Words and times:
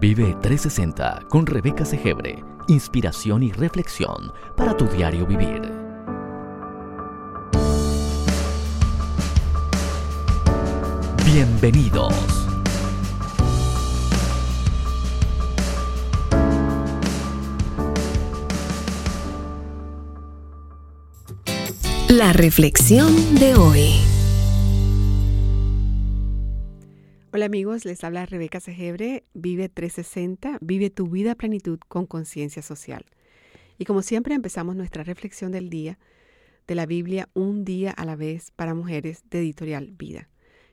Vive 0.00 0.36
360 0.40 1.24
con 1.28 1.44
Rebeca 1.44 1.84
Segebre. 1.84 2.44
Inspiración 2.68 3.42
y 3.42 3.50
reflexión 3.50 4.32
para 4.56 4.76
tu 4.76 4.86
diario 4.86 5.26
vivir. 5.26 5.60
Bienvenidos. 11.24 12.14
La 22.08 22.32
reflexión 22.32 23.34
de 23.34 23.56
hoy. 23.56 24.07
Hola 27.38 27.46
amigos, 27.46 27.84
les 27.84 28.02
habla 28.02 28.26
Rebeca 28.26 28.58
Segebre, 28.58 29.22
Vive 29.32 29.68
360, 29.68 30.58
vive 30.60 30.90
tu 30.90 31.06
vida 31.06 31.30
a 31.30 31.34
plenitud 31.36 31.78
con 31.86 32.04
conciencia 32.04 32.62
social. 32.62 33.06
Y 33.78 33.84
como 33.84 34.02
siempre 34.02 34.34
empezamos 34.34 34.74
nuestra 34.74 35.04
reflexión 35.04 35.52
del 35.52 35.70
día 35.70 36.00
de 36.66 36.74
la 36.74 36.84
Biblia 36.84 37.28
un 37.34 37.64
día 37.64 37.92
a 37.92 38.04
la 38.04 38.16
vez 38.16 38.50
para 38.50 38.74
mujeres 38.74 39.22
de 39.30 39.38
editorial 39.38 39.92
Vida. 39.92 40.28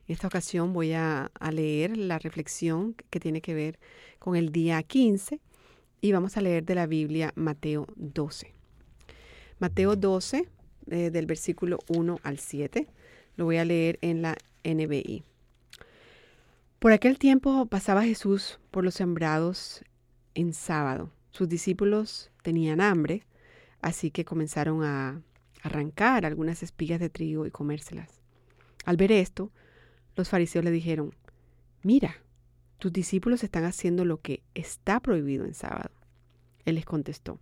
En 0.08 0.14
esta 0.16 0.26
ocasión 0.26 0.74
voy 0.74 0.94
a, 0.94 1.30
a 1.40 1.52
leer 1.52 1.98
la 1.98 2.18
reflexión 2.18 2.96
que 3.12 3.20
tiene 3.20 3.42
que 3.42 3.54
ver 3.54 3.78
con 4.18 4.36
el 4.36 4.52
día 4.52 4.82
15 4.82 5.40
y 6.02 6.12
vamos 6.14 6.36
a 6.36 6.42
leer 6.42 6.66
de 6.66 6.74
la 6.74 6.88
Biblia 6.88 7.32
Mateo 7.36 7.86
12. 7.96 8.56
Mateo 9.60 9.96
12, 9.96 10.50
eh, 10.90 11.12
del 11.12 11.28
versículo 11.28 11.78
1 11.90 12.18
al 12.24 12.40
7, 12.40 12.88
lo 13.36 13.46
voy 13.46 13.58
a 13.58 13.66
leer 13.66 14.00
en 14.02 14.24
la 14.24 14.36
NBI. 14.64 15.24
Por 16.86 16.92
aquel 16.92 17.18
tiempo 17.18 17.66
pasaba 17.66 18.04
Jesús 18.04 18.60
por 18.70 18.84
los 18.84 18.94
sembrados 18.94 19.84
en 20.36 20.54
sábado. 20.54 21.10
Sus 21.32 21.50
discípulos 21.50 22.30
tenían 22.44 22.80
hambre, 22.80 23.26
así 23.82 24.12
que 24.12 24.24
comenzaron 24.24 24.84
a 24.84 25.20
arrancar 25.64 26.28
algunas 26.28 26.62
espigas 26.62 27.00
de 27.00 27.10
trigo 27.10 27.48
y 27.48 27.50
comérselas. 27.50 28.22
Al 28.86 28.98
ver 28.98 29.12
esto, 29.12 29.52
los 30.16 30.30
fariseos 30.30 30.64
le 30.64 30.70
dijeron, 30.70 31.16
mira, 31.82 32.18
tus 32.78 32.94
discípulos 32.94 33.44
están 33.44 33.64
haciendo 33.64 34.06
lo 34.06 34.22
que 34.22 34.44
está 34.54 35.00
prohibido 35.00 35.44
en 35.44 35.56
sábado. 35.56 35.90
Él 36.66 36.76
les 36.76 36.86
contestó, 36.86 37.40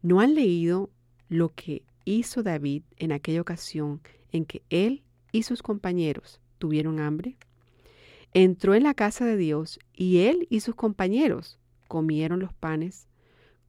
¿no 0.00 0.20
han 0.20 0.36
leído 0.36 0.90
lo 1.28 1.52
que 1.52 1.82
hizo 2.04 2.44
David 2.44 2.84
en 2.98 3.10
aquella 3.10 3.40
ocasión 3.40 4.00
en 4.30 4.44
que 4.44 4.62
él 4.70 5.02
y 5.32 5.42
sus 5.42 5.60
compañeros 5.60 6.40
tuvieron 6.58 7.00
hambre? 7.00 7.36
Entró 8.34 8.74
en 8.74 8.82
la 8.82 8.94
casa 8.94 9.24
de 9.24 9.36
Dios 9.36 9.78
y 9.94 10.18
él 10.18 10.46
y 10.50 10.60
sus 10.60 10.74
compañeros 10.74 11.58
comieron 11.88 12.40
los 12.40 12.52
panes 12.52 13.06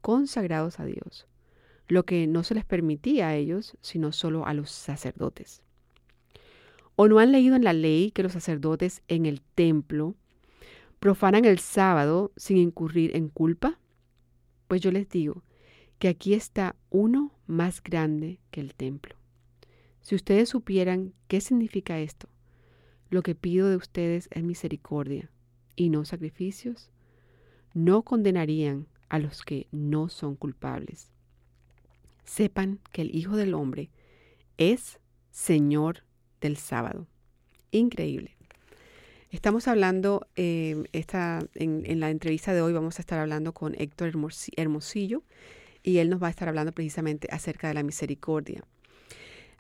consagrados 0.01 0.79
a 0.79 0.85
Dios, 0.85 1.27
lo 1.87 2.03
que 2.03 2.25
no 2.25 2.43
se 2.43 2.55
les 2.55 2.65
permitía 2.65 3.29
a 3.29 3.35
ellos, 3.35 3.77
sino 3.81 4.11
solo 4.11 4.45
a 4.45 4.53
los 4.53 4.71
sacerdotes. 4.71 5.61
¿O 6.95 7.07
no 7.07 7.19
han 7.19 7.31
leído 7.31 7.55
en 7.55 7.63
la 7.63 7.73
ley 7.73 8.11
que 8.11 8.23
los 8.23 8.33
sacerdotes 8.33 9.03
en 9.07 9.25
el 9.25 9.41
templo 9.41 10.15
profanan 10.99 11.45
el 11.45 11.59
sábado 11.59 12.31
sin 12.35 12.57
incurrir 12.57 13.15
en 13.15 13.29
culpa? 13.29 13.79
Pues 14.67 14.81
yo 14.81 14.91
les 14.91 15.07
digo 15.09 15.43
que 15.99 16.07
aquí 16.07 16.33
está 16.33 16.75
uno 16.89 17.31
más 17.45 17.83
grande 17.83 18.39
que 18.49 18.61
el 18.61 18.73
templo. 18.73 19.15
Si 20.01 20.15
ustedes 20.15 20.49
supieran 20.49 21.13
qué 21.27 21.41
significa 21.41 21.99
esto, 21.99 22.29
lo 23.15 23.23
que 23.23 23.33
pido 23.33 23.69
de 23.69 23.77
ustedes 23.77 24.27
es 24.31 24.43
misericordia 24.43 25.31
y 25.77 25.89
no 25.89 26.03
sacrificios. 26.03 26.91
No 27.73 28.03
condenarían 28.03 28.87
a 29.07 29.19
los 29.19 29.41
que 29.43 29.67
no 29.71 30.09
son 30.09 30.35
culpables. 30.35 31.13
Sepan 32.25 32.81
que 32.91 33.03
el 33.03 33.15
Hijo 33.15 33.37
del 33.37 33.53
Hombre 33.53 33.89
es 34.57 34.99
Señor 35.31 36.03
del 36.41 36.57
sábado. 36.57 37.07
Increíble. 37.71 38.35
Estamos 39.31 39.69
hablando, 39.69 40.27
eh, 40.35 40.83
esta, 40.91 41.39
en, 41.55 41.83
en, 41.85 42.01
la 42.01 42.09
entrevista 42.09 42.53
de 42.53 42.61
hoy 42.61 42.73
vamos 42.73 42.99
a 42.99 43.01
estar 43.01 43.19
hablando 43.19 43.53
con 43.53 43.75
Héctor 43.77 44.11
Hermosillo 44.57 45.23
y 45.83 45.99
él 45.99 46.09
nos 46.09 46.21
va 46.21 46.27
a 46.27 46.31
estar 46.31 46.49
hablando 46.49 46.73
precisamente 46.73 47.29
acerca 47.31 47.69
de 47.69 47.75
la 47.75 47.83
misericordia. 47.83 48.65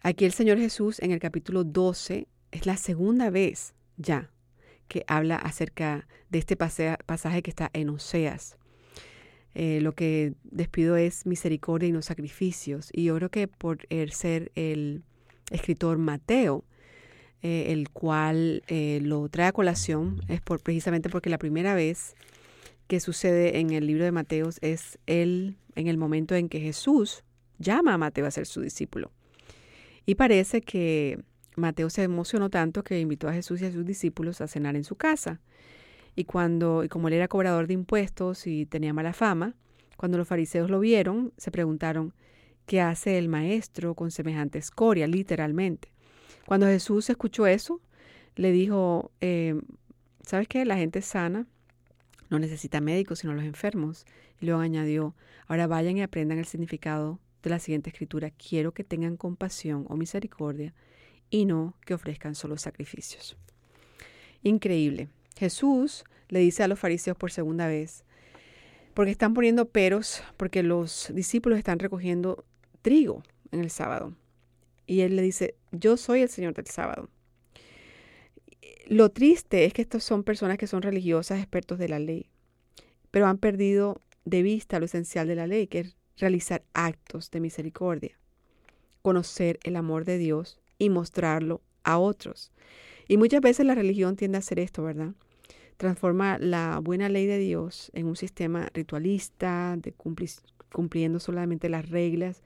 Aquí 0.01 0.25
el 0.25 0.33
Señor 0.33 0.57
Jesús 0.57 0.99
en 0.99 1.11
el 1.11 1.19
capítulo 1.19 1.63
12 1.63 2.27
es 2.51 2.65
la 2.65 2.77
segunda 2.77 3.29
vez 3.29 3.73
ya 3.97 4.31
que 4.87 5.03
habla 5.07 5.35
acerca 5.35 6.07
de 6.29 6.39
este 6.39 6.55
pasaje 6.55 7.41
que 7.41 7.49
está 7.49 7.69
en 7.73 7.89
Oseas. 7.89 8.57
Eh, 9.55 9.79
lo 9.81 9.93
que 9.93 10.33
despido 10.43 10.97
es 10.97 11.25
misericordia 11.25 11.87
y 11.89 11.91
no 11.91 12.01
sacrificios. 12.01 12.89
Y 12.91 13.05
yo 13.05 13.15
creo 13.15 13.29
que 13.29 13.47
por 13.47 13.87
ser 14.11 14.51
el 14.55 15.03
escritor 15.49 15.97
Mateo, 15.97 16.65
eh, 17.41 17.71
el 17.71 17.89
cual 17.89 18.63
eh, 18.67 18.99
lo 19.01 19.29
trae 19.29 19.47
a 19.47 19.53
colación, 19.53 20.21
es 20.27 20.41
por, 20.41 20.61
precisamente 20.61 21.09
porque 21.09 21.29
la 21.29 21.37
primera 21.37 21.73
vez 21.73 22.15
que 22.87 22.99
sucede 22.99 23.59
en 23.59 23.71
el 23.71 23.87
libro 23.87 24.03
de 24.03 24.11
Mateos 24.11 24.57
es 24.61 24.99
él 25.07 25.57
en 25.75 25.87
el 25.87 25.97
momento 25.97 26.35
en 26.35 26.49
que 26.49 26.59
Jesús 26.59 27.23
llama 27.57 27.93
a 27.93 27.97
Mateo 27.97 28.25
a 28.25 28.31
ser 28.31 28.45
su 28.45 28.61
discípulo. 28.61 29.11
Y 30.05 30.15
parece 30.15 30.61
que 30.61 31.19
Mateo 31.55 31.89
se 31.89 32.03
emocionó 32.03 32.49
tanto 32.49 32.83
que 32.83 32.99
invitó 32.99 33.27
a 33.27 33.33
Jesús 33.33 33.61
y 33.61 33.65
a 33.65 33.71
sus 33.71 33.85
discípulos 33.85 34.41
a 34.41 34.47
cenar 34.47 34.75
en 34.75 34.83
su 34.83 34.95
casa. 34.95 35.39
Y 36.15 36.25
cuando, 36.25 36.83
y 36.83 36.89
como 36.89 37.07
él 37.07 37.13
era 37.15 37.27
cobrador 37.27 37.67
de 37.67 37.73
impuestos 37.73 38.47
y 38.47 38.65
tenía 38.65 38.93
mala 38.93 39.13
fama, 39.13 39.55
cuando 39.97 40.17
los 40.17 40.27
fariseos 40.27 40.69
lo 40.69 40.79
vieron, 40.79 41.33
se 41.37 41.51
preguntaron, 41.51 42.13
¿qué 42.65 42.81
hace 42.81 43.17
el 43.17 43.29
maestro 43.29 43.95
con 43.95 44.11
semejante 44.11 44.59
escoria, 44.59 45.07
literalmente? 45.07 45.91
Cuando 46.45 46.67
Jesús 46.67 47.09
escuchó 47.09 47.47
eso, 47.47 47.81
le 48.35 48.51
dijo, 48.51 49.11
eh, 49.21 49.59
¿sabes 50.21 50.47
qué? 50.47 50.65
La 50.65 50.77
gente 50.77 51.01
sana 51.01 51.47
no 52.29 52.39
necesita 52.39 52.81
médicos, 52.81 53.19
sino 53.19 53.33
los 53.33 53.43
enfermos. 53.43 54.05
Y 54.39 54.45
luego 54.45 54.61
añadió, 54.61 55.15
ahora 55.47 55.67
vayan 55.67 55.97
y 55.97 56.01
aprendan 56.01 56.37
el 56.37 56.45
significado 56.45 57.19
de 57.43 57.49
la 57.49 57.59
siguiente 57.59 57.89
escritura. 57.89 58.31
Quiero 58.31 58.73
que 58.73 58.83
tengan 58.83 59.17
compasión 59.17 59.85
o 59.89 59.95
misericordia 59.95 60.73
y 61.29 61.45
no 61.45 61.75
que 61.85 61.93
ofrezcan 61.93 62.35
solo 62.35 62.57
sacrificios. 62.57 63.37
Increíble. 64.43 65.09
Jesús 65.37 66.03
le 66.29 66.39
dice 66.39 66.63
a 66.63 66.67
los 66.67 66.79
fariseos 66.79 67.17
por 67.17 67.31
segunda 67.31 67.67
vez, 67.67 68.03
porque 68.93 69.11
están 69.11 69.33
poniendo 69.33 69.67
peros, 69.67 70.23
porque 70.37 70.63
los 70.63 71.11
discípulos 71.13 71.57
están 71.57 71.79
recogiendo 71.79 72.45
trigo 72.81 73.23
en 73.51 73.59
el 73.59 73.69
sábado. 73.69 74.13
Y 74.87 75.01
él 75.01 75.15
le 75.15 75.21
dice, 75.21 75.55
yo 75.71 75.97
soy 75.97 76.21
el 76.21 76.29
Señor 76.29 76.53
del 76.53 76.67
sábado. 76.67 77.09
Lo 78.87 79.09
triste 79.09 79.65
es 79.65 79.73
que 79.73 79.81
estos 79.81 80.03
son 80.03 80.23
personas 80.23 80.57
que 80.57 80.67
son 80.67 80.83
religiosas, 80.83 81.39
expertos 81.39 81.79
de 81.79 81.89
la 81.89 81.99
ley, 81.99 82.29
pero 83.09 83.25
han 83.25 83.39
perdido 83.39 84.01
de 84.25 84.43
vista 84.43 84.79
lo 84.79 84.85
esencial 84.85 85.27
de 85.27 85.35
la 85.35 85.47
ley, 85.47 85.67
que 85.67 85.79
es 85.79 85.95
realizar 86.17 86.63
actos 86.73 87.31
de 87.31 87.39
misericordia, 87.39 88.17
conocer 89.01 89.59
el 89.63 89.75
amor 89.75 90.05
de 90.05 90.17
Dios 90.17 90.59
y 90.77 90.89
mostrarlo 90.89 91.61
a 91.83 91.97
otros. 91.97 92.51
Y 93.07 93.17
muchas 93.17 93.41
veces 93.41 93.65
la 93.65 93.75
religión 93.75 94.15
tiende 94.15 94.37
a 94.37 94.39
hacer 94.39 94.59
esto, 94.59 94.83
¿verdad? 94.83 95.13
Transforma 95.77 96.37
la 96.39 96.79
buena 96.79 97.09
ley 97.09 97.25
de 97.27 97.37
Dios 97.37 97.91
en 97.93 98.07
un 98.07 98.15
sistema 98.15 98.69
ritualista, 98.73 99.75
de 99.77 99.93
cumpliendo 100.71 101.19
solamente 101.19 101.69
las 101.69 101.89
reglas, 101.89 102.41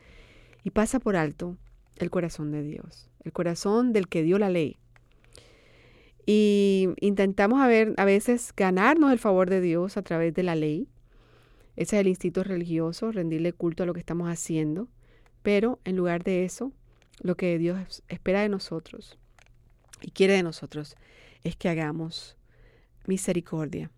y 0.63 0.71
pasa 0.71 0.99
por 0.99 1.15
alto 1.15 1.57
el 1.97 2.09
corazón 2.09 2.51
de 2.51 2.63
Dios, 2.63 3.09
el 3.23 3.31
corazón 3.31 3.93
del 3.93 4.07
que 4.07 4.23
dio 4.23 4.39
la 4.39 4.49
ley. 4.49 4.77
Y 6.25 6.89
intentamos 6.99 7.61
a, 7.61 7.67
ver, 7.67 7.93
a 7.97 8.05
veces 8.05 8.53
ganarnos 8.55 9.11
el 9.11 9.19
favor 9.19 9.49
de 9.49 9.61
Dios 9.61 9.97
a 9.97 10.01
través 10.01 10.33
de 10.33 10.43
la 10.43 10.55
ley. 10.55 10.87
Ese 11.75 11.95
es 11.95 12.01
el 12.01 12.07
instinto 12.07 12.43
religioso, 12.43 13.11
rendirle 13.11 13.53
culto 13.53 13.83
a 13.83 13.85
lo 13.85 13.93
que 13.93 13.99
estamos 13.99 14.29
haciendo. 14.29 14.89
Pero 15.41 15.79
en 15.85 15.95
lugar 15.95 16.23
de 16.23 16.45
eso, 16.45 16.71
lo 17.21 17.35
que 17.35 17.57
Dios 17.57 18.03
espera 18.07 18.41
de 18.41 18.49
nosotros 18.49 19.17
y 20.01 20.11
quiere 20.11 20.33
de 20.33 20.43
nosotros 20.43 20.95
es 21.43 21.55
que 21.55 21.69
hagamos 21.69 22.37
misericordia 23.05 23.91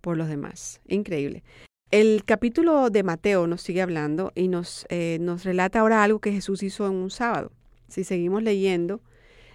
por 0.00 0.16
los 0.16 0.28
demás. 0.28 0.80
Increíble. 0.86 1.42
El 1.90 2.24
capítulo 2.24 2.90
de 2.90 3.02
Mateo 3.02 3.46
nos 3.46 3.62
sigue 3.62 3.82
hablando 3.82 4.32
y 4.34 4.48
nos, 4.48 4.86
eh, 4.90 5.18
nos 5.20 5.44
relata 5.44 5.80
ahora 5.80 6.04
algo 6.04 6.20
que 6.20 6.32
Jesús 6.32 6.62
hizo 6.62 6.86
en 6.86 6.94
un 6.94 7.10
sábado. 7.10 7.50
Si 7.88 8.04
seguimos 8.04 8.42
leyendo 8.42 9.00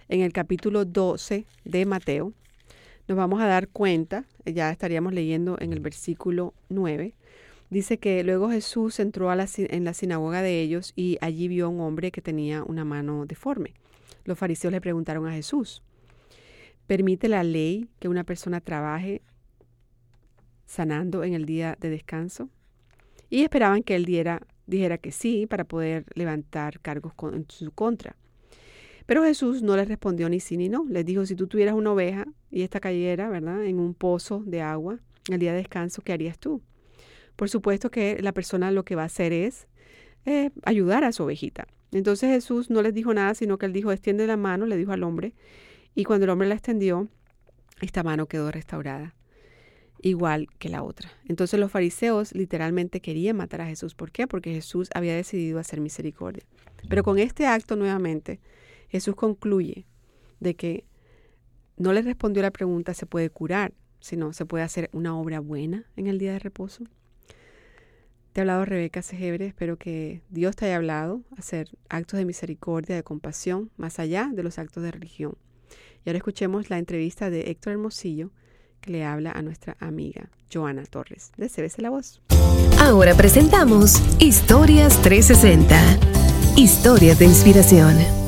en 0.08 0.20
el 0.20 0.32
capítulo 0.32 0.84
12 0.84 1.46
de 1.64 1.86
Mateo, 1.86 2.32
nos 3.08 3.16
vamos 3.16 3.40
a 3.40 3.46
dar 3.46 3.68
cuenta, 3.68 4.26
ya 4.44 4.70
estaríamos 4.70 5.14
leyendo 5.14 5.56
en 5.60 5.72
el 5.72 5.80
versículo 5.80 6.52
9, 6.68 7.14
Dice 7.70 7.98
que 7.98 8.22
luego 8.22 8.50
Jesús 8.50 9.00
entró 9.00 9.34
la, 9.34 9.48
en 9.56 9.84
la 9.84 9.94
sinagoga 9.94 10.42
de 10.42 10.60
ellos 10.60 10.92
y 10.94 11.18
allí 11.20 11.48
vio 11.48 11.66
a 11.66 11.68
un 11.68 11.80
hombre 11.80 12.12
que 12.12 12.22
tenía 12.22 12.62
una 12.62 12.84
mano 12.84 13.26
deforme. 13.26 13.74
Los 14.24 14.38
fariseos 14.38 14.72
le 14.72 14.80
preguntaron 14.80 15.26
a 15.26 15.32
Jesús, 15.32 15.82
¿permite 16.86 17.28
la 17.28 17.42
ley 17.42 17.88
que 17.98 18.08
una 18.08 18.24
persona 18.24 18.60
trabaje 18.60 19.22
sanando 20.66 21.24
en 21.24 21.34
el 21.34 21.46
día 21.46 21.76
de 21.80 21.90
descanso 21.90 22.50
y 23.30 23.42
esperaban 23.42 23.82
que 23.82 23.94
él 23.94 24.04
dijera 24.04 24.98
que 24.98 25.12
sí 25.12 25.46
para 25.46 25.64
poder 25.64 26.04
levantar 26.14 26.80
cargos 26.80 27.12
en 27.32 27.46
su 27.48 27.70
contra. 27.72 28.16
Pero 29.06 29.22
Jesús 29.22 29.62
no 29.62 29.76
les 29.76 29.88
respondió 29.88 30.28
ni 30.28 30.40
sí 30.40 30.56
ni 30.56 30.68
no. 30.68 30.84
Les 30.88 31.04
dijo, 31.04 31.24
si 31.26 31.36
tú 31.36 31.46
tuvieras 31.46 31.74
una 31.74 31.92
oveja 31.92 32.26
y 32.50 32.62
esta 32.62 32.80
cayera, 32.80 33.28
¿verdad?, 33.28 33.64
en 33.64 33.78
un 33.78 33.94
pozo 33.94 34.42
de 34.44 34.62
agua 34.62 34.98
en 35.28 35.34
el 35.34 35.40
día 35.40 35.52
de 35.52 35.58
descanso, 35.58 36.02
¿qué 36.02 36.12
harías 36.12 36.38
tú? 36.38 36.60
Por 37.36 37.48
supuesto 37.48 37.90
que 37.90 38.18
la 38.20 38.32
persona 38.32 38.70
lo 38.70 38.84
que 38.84 38.96
va 38.96 39.02
a 39.02 39.06
hacer 39.06 39.32
es 39.32 39.68
eh, 40.24 40.50
ayudar 40.64 41.04
a 41.04 41.12
su 41.12 41.22
ovejita. 41.22 41.66
Entonces 41.92 42.30
Jesús 42.30 42.70
no 42.70 42.82
les 42.82 42.94
dijo 42.94 43.14
nada, 43.14 43.34
sino 43.34 43.58
que 43.58 43.66
él 43.66 43.72
dijo, 43.72 43.92
extiende 43.92 44.26
la 44.26 44.36
mano, 44.36 44.66
le 44.66 44.76
dijo 44.76 44.92
al 44.92 45.02
hombre, 45.02 45.34
y 45.94 46.04
cuando 46.04 46.24
el 46.24 46.30
hombre 46.30 46.48
la 46.48 46.54
extendió, 46.54 47.08
esta 47.80 48.02
mano 48.02 48.26
quedó 48.26 48.50
restaurada, 48.50 49.14
igual 50.02 50.48
que 50.58 50.68
la 50.68 50.82
otra. 50.82 51.10
Entonces 51.26 51.60
los 51.60 51.70
fariseos 51.70 52.34
literalmente 52.34 53.00
querían 53.00 53.36
matar 53.36 53.60
a 53.60 53.66
Jesús. 53.66 53.94
¿Por 53.94 54.10
qué? 54.10 54.26
Porque 54.26 54.52
Jesús 54.52 54.88
había 54.94 55.14
decidido 55.14 55.58
hacer 55.58 55.80
misericordia. 55.80 56.44
Pero 56.88 57.02
con 57.02 57.18
este 57.18 57.46
acto 57.46 57.76
nuevamente, 57.76 58.40
Jesús 58.88 59.14
concluye 59.14 59.86
de 60.40 60.54
que 60.54 60.84
no 61.76 61.92
le 61.92 62.02
respondió 62.02 62.42
la 62.42 62.50
pregunta, 62.50 62.94
¿se 62.94 63.06
puede 63.06 63.30
curar? 63.30 63.72
Sino, 64.00 64.32
¿se 64.32 64.46
puede 64.46 64.64
hacer 64.64 64.90
una 64.92 65.18
obra 65.18 65.40
buena 65.40 65.86
en 65.96 66.06
el 66.06 66.18
día 66.18 66.32
de 66.32 66.38
reposo? 66.38 66.84
Te 68.36 68.40
ha 68.40 68.42
hablado 68.42 68.66
Rebeca 68.66 69.00
Segebre, 69.00 69.46
espero 69.46 69.78
que 69.78 70.20
Dios 70.28 70.56
te 70.56 70.66
haya 70.66 70.76
hablado, 70.76 71.22
hacer 71.38 71.70
actos 71.88 72.18
de 72.18 72.26
misericordia, 72.26 72.94
de 72.94 73.02
compasión, 73.02 73.70
más 73.78 73.98
allá 73.98 74.28
de 74.30 74.42
los 74.42 74.58
actos 74.58 74.82
de 74.82 74.90
religión. 74.90 75.38
Y 76.04 76.10
ahora 76.10 76.18
escuchemos 76.18 76.68
la 76.68 76.76
entrevista 76.76 77.30
de 77.30 77.50
Héctor 77.50 77.72
Hermosillo, 77.72 78.32
que 78.82 78.90
le 78.90 79.06
habla 79.06 79.32
a 79.32 79.40
nuestra 79.40 79.78
amiga 79.80 80.28
Joana 80.52 80.84
Torres 80.84 81.32
de 81.38 81.48
CBC 81.48 81.78
La 81.78 81.88
Voz. 81.88 82.20
Ahora 82.78 83.14
presentamos 83.14 84.02
Historias 84.20 85.00
360. 85.00 86.58
Historias 86.58 87.18
de 87.18 87.24
inspiración. 87.24 88.25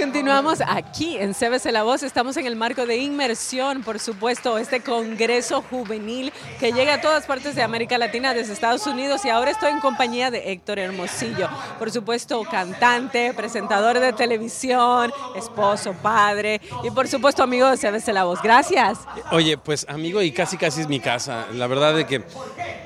Continuamos 0.00 0.60
aquí 0.66 1.18
en 1.18 1.34
CBC 1.34 1.72
La 1.72 1.82
Voz. 1.82 2.02
Estamos 2.02 2.34
en 2.38 2.46
el 2.46 2.56
marco 2.56 2.86
de 2.86 2.96
inmersión, 2.96 3.82
por 3.82 3.98
supuesto, 3.98 4.56
este 4.56 4.80
Congreso 4.80 5.62
Juvenil 5.68 6.32
que 6.58 6.72
llega 6.72 6.94
a 6.94 7.00
todas 7.02 7.26
partes 7.26 7.54
de 7.54 7.62
América 7.62 7.98
Latina, 7.98 8.32
desde 8.32 8.54
Estados 8.54 8.86
Unidos. 8.86 9.26
Y 9.26 9.28
ahora 9.28 9.50
estoy 9.50 9.72
en 9.72 9.80
compañía 9.80 10.30
de 10.30 10.52
Héctor 10.52 10.78
Hermosillo, 10.78 11.50
por 11.78 11.90
supuesto, 11.90 12.42
cantante, 12.44 13.34
presentador 13.34 14.00
de 14.00 14.14
televisión, 14.14 15.12
esposo, 15.36 15.92
padre 15.92 16.62
y, 16.82 16.90
por 16.90 17.06
supuesto, 17.06 17.42
amigo 17.42 17.68
de 17.68 17.76
CBC 17.76 18.08
La 18.14 18.24
Voz. 18.24 18.40
Gracias. 18.42 19.00
Oye, 19.32 19.58
pues 19.58 19.84
amigo 19.86 20.22
y 20.22 20.32
casi 20.32 20.56
casi 20.56 20.80
es 20.80 20.88
mi 20.88 21.00
casa. 21.00 21.46
La 21.52 21.66
verdad 21.66 22.00
es 22.00 22.06
que 22.06 22.24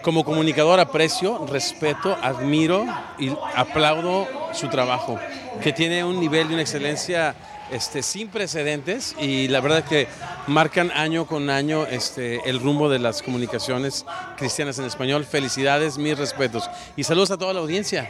como 0.04 0.22
comunicador 0.22 0.78
aprecio, 0.80 1.46
respeto, 1.46 2.16
admiro 2.22 2.84
y 3.18 3.30
aplaudo 3.56 4.28
su 4.52 4.68
trabajo, 4.68 5.18
que 5.62 5.72
tiene 5.72 6.04
un 6.04 6.20
nivel 6.20 6.46
de 6.48 6.54
una 6.54 6.62
excelencia 6.62 7.34
este, 7.70 8.02
sin 8.02 8.28
precedentes 8.28 9.16
y 9.18 9.48
la 9.48 9.60
verdad 9.60 9.82
que 9.82 10.06
marcan 10.46 10.90
año 10.90 11.26
con 11.26 11.48
año 11.48 11.86
este, 11.86 12.48
el 12.48 12.60
rumbo 12.60 12.90
de 12.90 12.98
las 12.98 13.22
comunicaciones 13.22 14.04
cristianas 14.36 14.78
en 14.78 14.84
español. 14.84 15.24
Felicidades, 15.24 15.96
mis 15.96 16.18
respetos 16.18 16.68
y 16.96 17.04
saludos 17.04 17.30
a 17.30 17.38
toda 17.38 17.54
la 17.54 17.60
audiencia. 17.60 18.06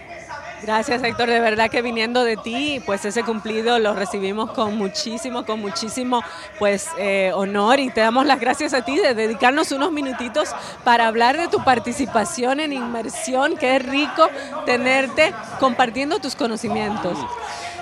Gracias 0.64 1.02
Héctor, 1.02 1.28
de 1.28 1.40
verdad 1.40 1.70
que 1.70 1.82
viniendo 1.82 2.24
de 2.24 2.38
ti, 2.38 2.80
pues 2.86 3.04
ese 3.04 3.22
cumplido 3.22 3.78
lo 3.78 3.92
recibimos 3.92 4.50
con 4.52 4.78
muchísimo, 4.78 5.44
con 5.44 5.60
muchísimo 5.60 6.22
pues 6.58 6.88
eh, 6.96 7.32
honor 7.34 7.80
y 7.80 7.90
te 7.90 8.00
damos 8.00 8.24
las 8.24 8.40
gracias 8.40 8.72
a 8.72 8.82
ti 8.82 8.96
de 8.96 9.12
dedicarnos 9.12 9.72
unos 9.72 9.92
minutitos 9.92 10.48
para 10.82 11.06
hablar 11.06 11.36
de 11.36 11.48
tu 11.48 11.62
participación 11.62 12.60
en 12.60 12.72
inmersión, 12.72 13.58
es 13.60 13.84
rico 13.84 14.30
tenerte 14.64 15.34
compartiendo 15.60 16.18
tus 16.18 16.34
conocimientos. 16.34 17.18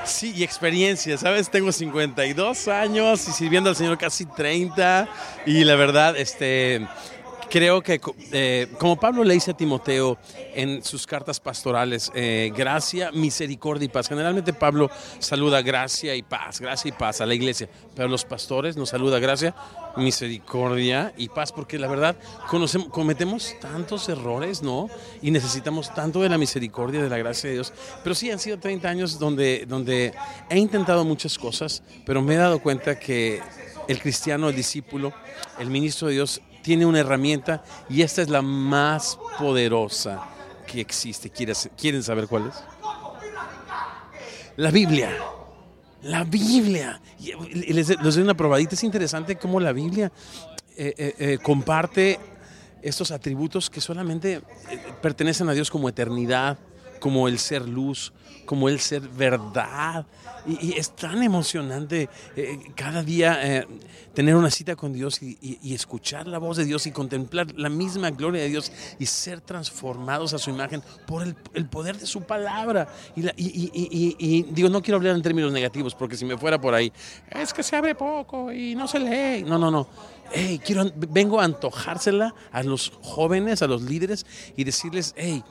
Sí, 0.05 0.32
y 0.35 0.43
experiencia, 0.43 1.17
¿sabes? 1.17 1.50
Tengo 1.50 1.70
52 1.70 2.67
años 2.67 3.28
y 3.28 3.31
sirviendo 3.31 3.70
al 3.70 3.76
Señor 3.76 3.96
casi 3.96 4.26
30 4.26 5.08
y 5.46 5.62
la 5.62 5.76
verdad, 5.76 6.17
este 6.17 6.88
creo 7.50 7.83
que 7.83 8.00
eh, 8.33 8.69
como 8.79 8.99
Pablo 8.99 9.25
le 9.25 9.35
dice 9.35 9.53
a 9.53 9.56
Timoteo 9.56 10.19
en 10.55 10.83
sus 10.83 11.06
cartas 11.06 11.41
pastorales, 11.41 12.11
eh, 12.15 12.53
gracia, 12.56 13.11
misericordia 13.12 13.87
y 13.87 13.89
paz. 13.89 14.09
Generalmente 14.09 14.53
Pablo 14.53 14.91
saluda 15.19 15.62
gracia 15.62 16.15
y 16.15 16.23
paz, 16.23 16.61
gracia 16.61 16.89
y 16.89 16.93
paz 16.93 17.21
a 17.21 17.27
la 17.27 17.35
iglesia, 17.35 17.69
pero 17.94 18.09
los 18.09 18.25
pastores 18.25 18.77
nos 18.77 18.91
saluda 18.91 19.19
gracia, 19.19 19.55
misericordia 19.97 21.12
y 21.17 21.29
paz, 21.29 21.53
porque 21.53 21.79
la 21.79 21.89
verdad 21.89 22.17
cometemos 22.91 23.55
tantos 23.61 24.09
errores, 24.09 24.62
¿no? 24.62 24.88
Y 25.21 25.31
necesitamos 25.31 25.95
tanto 25.95 26.23
de 26.23 26.29
la 26.29 26.38
misericordia, 26.38 27.03
de 27.03 27.09
la 27.09 27.19
gracia 27.19 27.49
de 27.49 27.55
Dios. 27.55 27.73
Pero 28.03 28.15
sí, 28.15 28.31
han 28.31 28.38
sido 28.38 28.59
30 28.59 28.88
años 28.88 29.19
donde, 29.19 29.65
donde 29.67 30.12
he 30.49 30.59
intentado 30.59 31.05
muchas 31.05 31.38
cosas, 31.38 31.83
pero 32.05 32.23
me 32.23 32.35
he 32.35 32.38
dado 32.38 32.61
cuenta 32.61 32.99
que 32.99 33.41
el 33.88 34.00
cristiano, 34.00 34.49
el 34.49 34.56
discípulo, 34.56 35.12
el 35.59 35.69
ministro 35.69 36.09
de 36.09 36.15
Dios 36.15 36.41
tiene 36.62 36.87
una 36.87 37.00
herramienta 37.00 37.62
y 37.88 38.03
esta 38.03 38.23
es 38.23 38.29
la 38.29 38.43
más 38.43 39.19
poderosa 39.38 40.23
que 40.67 40.81
existe. 40.81 41.31
¿Quieren 41.31 42.03
saber 42.03 42.26
cuál 42.29 42.49
es? 42.49 42.55
La 44.56 44.70
Biblia. 44.70 45.11
La 46.03 46.25
Biblia. 46.25 47.00
Les, 47.53 47.88
doy 47.88 48.19
una 48.23 48.35
probadita. 48.35 48.75
Es 48.75 48.85
interesante 48.85 49.37
cómo 49.37 49.61
la 49.61 49.73
Biblia 49.73 50.11
eh, 50.76 50.94
eh, 50.97 51.14
eh, 51.19 51.38
comparte 51.43 52.19
estos 52.82 53.12
atributos 53.12 53.70
que 53.70 53.81
solamente 53.81 54.43
pertenecen 55.00 55.49
a 55.49 55.53
Dios 55.53 55.70
como 55.70 55.88
eternidad, 55.88 56.59
como 57.02 57.26
el 57.26 57.40
ser 57.40 57.69
luz, 57.69 58.12
como 58.46 58.69
el 58.69 58.78
ser 58.78 59.00
verdad. 59.00 60.06
Y, 60.46 60.75
es 60.75 60.94
tan 60.94 61.20
emocionante 61.25 62.08
eh, 62.37 62.60
cada 62.76 63.02
día 63.02 63.40
eh, 63.43 63.66
tener 64.14 64.37
una 64.37 64.50
cita 64.50 64.76
con 64.76 64.93
Dios 64.93 65.20
y, 65.20 65.75
escuchar 65.75 66.28
la 66.28 66.38
voz 66.38 66.58
de 66.58 66.64
Dios 66.64 66.87
y 66.87 66.93
contemplar 66.93 67.49
la 67.56 67.69
misma 67.69 68.10
gloria 68.10 68.43
de 68.43 68.49
Dios 68.49 68.70
y 69.00 69.06
ser 69.06 69.40
transformados 69.40 70.32
a 70.32 70.38
su 70.38 70.50
imagen 70.50 70.81
por 71.04 71.25
el, 71.25 71.66
poder 71.66 71.99
de 71.99 72.06
su 72.06 72.22
palabra. 72.22 72.87
Y, 73.16 74.43
digo, 74.52 74.69
no 74.69 74.81
quiero 74.81 74.99
hablar 74.99 75.16
en 75.16 75.22
términos 75.22 75.50
negativos 75.50 75.96
porque 75.96 76.16
si 76.16 76.25
me 76.25 76.38
fuera 76.38 76.60
por 76.60 76.72
ahí, 76.72 76.93
es 77.31 77.52
que 77.52 77.64
se 77.64 77.75
abre 77.75 77.96
poco 77.96 78.52
y 78.52 78.76
no 78.76 78.87
se 78.87 79.00
lee. 79.00 79.43
No, 79.43 79.58
no, 79.58 79.72
no. 79.72 79.88
Hey, 80.30 80.61
quiero, 80.64 80.88
vengo 80.94 81.40
a 81.40 81.44
antojársela 81.44 82.32
a 82.52 82.62
los 82.62 82.92
jóvenes, 83.02 83.61
a 83.61 83.66
los 83.66 83.82
líderes 83.82 84.25
y 84.56 84.62
decirles, 84.62 85.14
hey, 85.16 85.42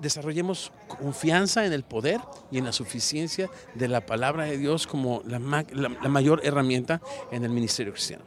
desarrollemos 0.00 0.72
confianza 0.88 1.64
en 1.66 1.72
el 1.72 1.82
poder 1.82 2.20
y 2.50 2.58
en 2.58 2.64
la 2.64 2.72
suficiencia 2.72 3.48
de 3.74 3.88
la 3.88 4.04
palabra 4.04 4.44
de 4.44 4.58
Dios 4.58 4.86
como 4.86 5.22
la, 5.26 5.38
mayor 5.38 6.40
herramienta 6.44 7.00
en 7.30 7.44
el 7.44 7.50
ministerio 7.50 7.92
cristiano. 7.92 8.24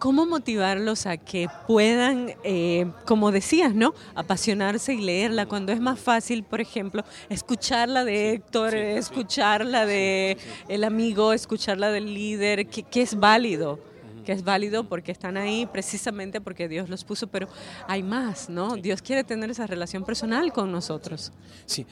¿Cómo 0.00 0.26
motivarlos 0.26 1.06
a 1.06 1.16
que 1.16 1.48
puedan, 1.66 2.34
eh, 2.42 2.90
como 3.06 3.30
decías, 3.30 3.74
¿no? 3.74 3.94
apasionarse 4.14 4.92
y 4.92 5.00
leerla 5.00 5.46
cuando 5.46 5.72
es 5.72 5.80
más 5.80 5.98
fácil, 5.98 6.42
por 6.42 6.60
ejemplo, 6.60 7.04
escucharla 7.30 8.04
de 8.04 8.32
Héctor, 8.32 8.74
escucharla 8.74 9.86
de 9.86 10.36
el 10.68 10.84
amigo, 10.84 11.32
escucharla 11.32 11.90
del 11.90 12.12
líder, 12.12 12.66
que 12.66 13.02
es 13.02 13.18
válido? 13.18 13.93
Que 14.24 14.32
es 14.32 14.44
válido 14.44 14.84
porque 14.84 15.12
están 15.12 15.36
ahí 15.36 15.66
precisamente 15.66 16.40
porque 16.40 16.68
Dios 16.68 16.88
los 16.88 17.04
puso, 17.04 17.26
pero 17.28 17.48
hay 17.86 18.02
más, 18.02 18.48
¿no? 18.48 18.76
Dios 18.76 19.02
quiere 19.02 19.24
tener 19.24 19.50
esa 19.50 19.66
relación 19.66 20.04
personal 20.04 20.52
con 20.52 20.72
nosotros. 20.72 21.32
Sí. 21.66 21.86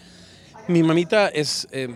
Mi 0.68 0.82
mamita 0.82 1.28
es, 1.28 1.66
eh, 1.72 1.88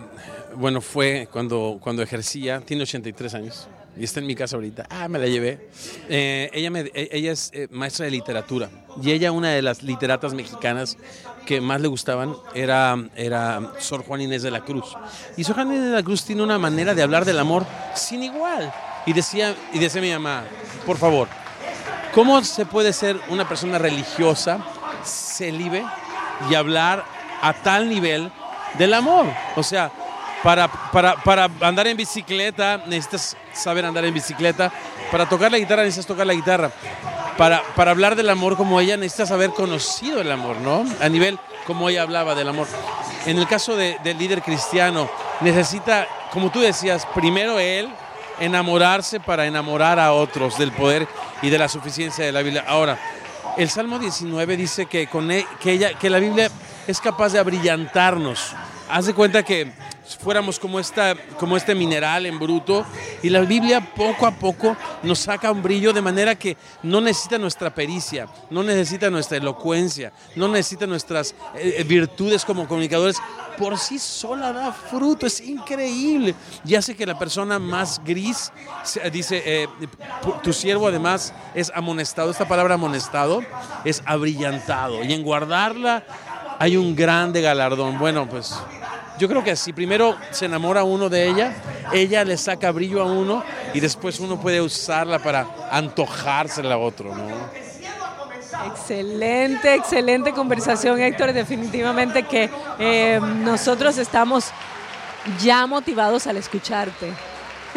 bueno, 0.55 0.81
fue 0.81 1.29
cuando, 1.31 1.79
cuando 1.81 2.03
ejercía, 2.03 2.61
tiene 2.61 2.83
83 2.83 3.33
años 3.33 3.67
y 3.97 4.03
está 4.03 4.19
en 4.19 4.27
mi 4.27 4.35
casa 4.35 4.55
ahorita. 4.55 4.85
Ah, 4.89 5.07
me 5.07 5.19
la 5.19 5.27
llevé. 5.27 5.69
Eh, 6.09 6.49
ella, 6.53 6.69
me, 6.69 6.81
e, 6.81 7.09
ella 7.11 7.31
es 7.31 7.49
eh, 7.53 7.67
maestra 7.71 8.05
de 8.05 8.11
literatura 8.11 8.69
y 9.01 9.11
ella, 9.11 9.31
una 9.31 9.51
de 9.51 9.61
las 9.61 9.83
literatas 9.83 10.33
mexicanas 10.33 10.97
que 11.45 11.61
más 11.61 11.79
le 11.79 11.87
gustaban, 11.87 12.35
era, 12.53 13.09
era 13.15 13.73
Sor 13.79 14.03
Juan 14.03 14.21
Inés 14.21 14.43
de 14.43 14.51
la 14.51 14.65
Cruz. 14.65 14.95
Y 15.37 15.43
Sor 15.43 15.55
Juan 15.55 15.67
Inés 15.69 15.85
de 15.85 15.91
la 15.91 16.03
Cruz 16.03 16.25
tiene 16.25 16.43
una 16.43 16.59
manera 16.59 16.93
de 16.93 17.01
hablar 17.01 17.25
del 17.25 17.39
amor 17.39 17.65
sin 17.95 18.23
igual. 18.23 18.73
Y 19.07 19.13
decía, 19.13 19.55
y 19.71 19.79
decía 19.79 20.01
mi 20.01 20.11
mamá, 20.11 20.43
por 20.85 20.97
favor, 20.97 21.29
¿cómo 22.13 22.43
se 22.43 22.65
puede 22.65 22.91
ser 22.91 23.17
una 23.29 23.47
persona 23.47 23.77
religiosa, 23.77 24.59
célibe 25.05 25.85
y 26.49 26.55
hablar 26.55 27.05
a 27.41 27.53
tal 27.53 27.87
nivel 27.87 28.29
del 28.77 28.93
amor? 28.93 29.25
O 29.55 29.63
sea, 29.63 29.89
para, 30.43 30.67
para, 30.67 31.15
para, 31.23 31.49
andar 31.61 31.87
en 31.87 31.95
bicicleta 31.95 32.83
necesitas 32.85 33.37
saber 33.53 33.85
andar 33.85 34.03
en 34.03 34.13
bicicleta. 34.13 34.73
Para 35.09 35.27
tocar 35.27 35.53
la 35.53 35.57
guitarra 35.57 35.83
necesitas 35.83 36.07
tocar 36.07 36.27
la 36.27 36.33
guitarra. 36.33 36.69
Para, 37.37 37.63
para 37.77 37.91
hablar 37.91 38.17
del 38.17 38.29
amor 38.29 38.57
como 38.57 38.77
ella 38.81 38.97
necesitas 38.97 39.31
haber 39.31 39.51
conocido 39.51 40.19
el 40.19 40.29
amor, 40.29 40.57
¿no? 40.57 40.83
A 40.99 41.07
nivel 41.07 41.39
como 41.65 41.87
ella 41.87 42.01
hablaba 42.01 42.35
del 42.35 42.49
amor. 42.49 42.67
En 43.25 43.37
el 43.37 43.47
caso 43.47 43.77
del 43.77 44.17
líder 44.17 44.41
cristiano, 44.41 45.09
necesita, 45.39 46.07
como 46.33 46.49
tú 46.49 46.59
decías, 46.59 47.05
primero 47.15 47.57
él 47.57 47.89
enamorarse 48.39 49.19
para 49.19 49.45
enamorar 49.45 49.99
a 49.99 50.13
otros 50.13 50.57
del 50.57 50.71
poder 50.71 51.07
y 51.41 51.49
de 51.49 51.57
la 51.57 51.67
suficiencia 51.67 52.25
de 52.25 52.31
la 52.31 52.41
Biblia. 52.41 52.65
Ahora, 52.67 52.97
el 53.57 53.69
Salmo 53.69 53.99
19 53.99 54.57
dice 54.57 54.85
que, 54.85 55.07
con 55.07 55.31
e- 55.31 55.45
que, 55.61 55.71
ella, 55.73 55.93
que 55.97 56.09
la 56.09 56.19
Biblia 56.19 56.49
es 56.87 56.99
capaz 57.01 57.33
de 57.33 57.39
abrillantarnos. 57.39 58.53
Haz 58.89 59.05
de 59.07 59.13
cuenta 59.13 59.43
que 59.43 59.71
fuéramos 60.15 60.59
como, 60.59 60.79
esta, 60.79 61.15
como 61.37 61.57
este 61.57 61.75
mineral 61.75 62.25
en 62.25 62.39
bruto 62.39 62.85
y 63.21 63.29
la 63.29 63.41
Biblia 63.41 63.93
poco 63.95 64.25
a 64.25 64.31
poco 64.31 64.77
nos 65.03 65.19
saca 65.19 65.51
un 65.51 65.61
brillo 65.61 65.91
de 65.91 66.01
manera 66.01 66.35
que 66.35 66.55
no 66.83 67.01
necesita 67.01 67.37
nuestra 67.37 67.73
pericia, 67.73 68.27
no 68.49 68.63
necesita 68.63 69.09
nuestra 69.09 69.37
elocuencia, 69.37 70.13
no 70.35 70.47
necesita 70.47 70.87
nuestras 70.87 71.31
eh, 71.55 71.75
eh, 71.77 71.83
virtudes 71.83 72.45
como 72.45 72.67
comunicadores. 72.67 73.17
Por 73.57 73.79
sí 73.79 73.97
sola 73.97 74.53
da 74.53 74.71
fruto, 74.71 75.25
es 75.25 75.41
increíble. 75.41 76.35
Y 76.63 76.75
hace 76.75 76.95
que 76.95 77.07
la 77.07 77.17
persona 77.17 77.57
más 77.57 77.99
gris, 78.03 78.51
dice, 79.11 79.41
eh, 79.43 79.67
tu 80.43 80.53
siervo 80.53 80.87
además 80.87 81.33
es 81.55 81.71
amonestado. 81.73 82.29
Esta 82.29 82.47
palabra 82.47 82.75
amonestado 82.75 83.43
es 83.83 84.03
abrillantado. 84.05 85.03
Y 85.03 85.11
en 85.11 85.23
guardarla 85.23 86.03
hay 86.59 86.77
un 86.77 86.95
grande 86.95 87.41
galardón. 87.41 87.97
Bueno, 87.97 88.29
pues 88.29 88.55
yo 89.19 89.27
creo 89.27 89.43
que 89.43 89.55
si 89.55 89.73
primero 89.73 90.15
se 90.31 90.45
enamora 90.45 90.83
uno 90.83 91.09
de 91.09 91.27
ella, 91.27 91.55
ella 91.91 92.23
le 92.23 92.37
saca 92.37 92.71
brillo 92.71 93.01
a 93.01 93.05
uno 93.05 93.43
y 93.73 93.79
después 93.79 94.19
uno 94.19 94.39
puede 94.39 94.61
usarla 94.61 95.19
para 95.19 95.47
antojársela 95.71 96.75
a 96.75 96.77
otro. 96.77 97.13
Excelente, 98.65 99.75
excelente 99.75 100.31
conversación, 100.31 100.99
Héctor. 100.99 101.33
Definitivamente 101.33 102.23
que 102.23 102.49
eh, 102.79 103.19
nosotros 103.21 103.97
estamos 103.97 104.51
ya 105.41 105.67
motivados 105.67 106.27
al 106.27 106.37
escucharte. 106.37 107.13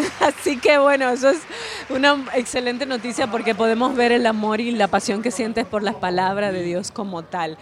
Así 0.21 0.59
que 0.59 0.79
bueno, 0.79 1.09
eso 1.11 1.31
es 1.31 1.41
una 1.89 2.25
excelente 2.35 2.87
noticia 2.87 3.31
porque 3.31 3.55
podemos 3.55 3.95
ver 3.95 4.13
el 4.13 4.27
amor 4.27 4.61
y 4.61 4.71
la 4.73 4.89
pasión 4.89 5.23
que 5.23 5.31
sientes 5.31 5.67
por 5.67 5.83
las 5.83 5.97
palabras 5.97 6.53
de 6.53 6.63
Dios 6.63 6.91
como 6.91 7.23
tal. 7.23 7.59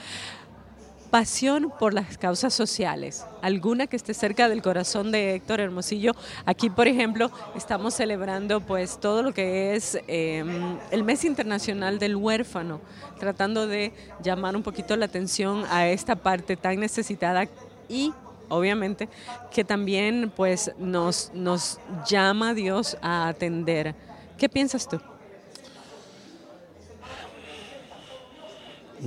Pasión 1.10 1.72
por 1.78 1.94
las 1.94 2.18
causas 2.18 2.52
sociales, 2.52 3.24
alguna 3.40 3.86
que 3.86 3.96
esté 3.96 4.12
cerca 4.12 4.50
del 4.50 4.60
corazón 4.60 5.10
de 5.10 5.36
Héctor 5.36 5.60
Hermosillo. 5.60 6.12
Aquí, 6.44 6.68
por 6.68 6.86
ejemplo, 6.86 7.30
estamos 7.56 7.94
celebrando 7.94 8.60
pues 8.60 9.00
todo 9.00 9.22
lo 9.22 9.32
que 9.32 9.74
es 9.74 9.98
eh, 10.06 10.44
el 10.90 11.04
mes 11.04 11.24
internacional 11.24 11.98
del 11.98 12.14
huérfano, 12.14 12.82
tratando 13.18 13.66
de 13.66 13.94
llamar 14.22 14.54
un 14.54 14.62
poquito 14.62 14.96
la 14.98 15.06
atención 15.06 15.64
a 15.70 15.88
esta 15.88 16.14
parte 16.14 16.58
tan 16.58 16.78
necesitada 16.78 17.48
y 17.88 18.12
obviamente 18.50 19.08
que 19.50 19.64
también 19.64 20.30
pues 20.36 20.72
nos, 20.78 21.30
nos 21.32 21.80
llama 22.06 22.52
Dios 22.52 22.98
a 23.00 23.28
atender. 23.28 23.94
¿Qué 24.36 24.50
piensas 24.50 24.86
tú? 24.86 25.00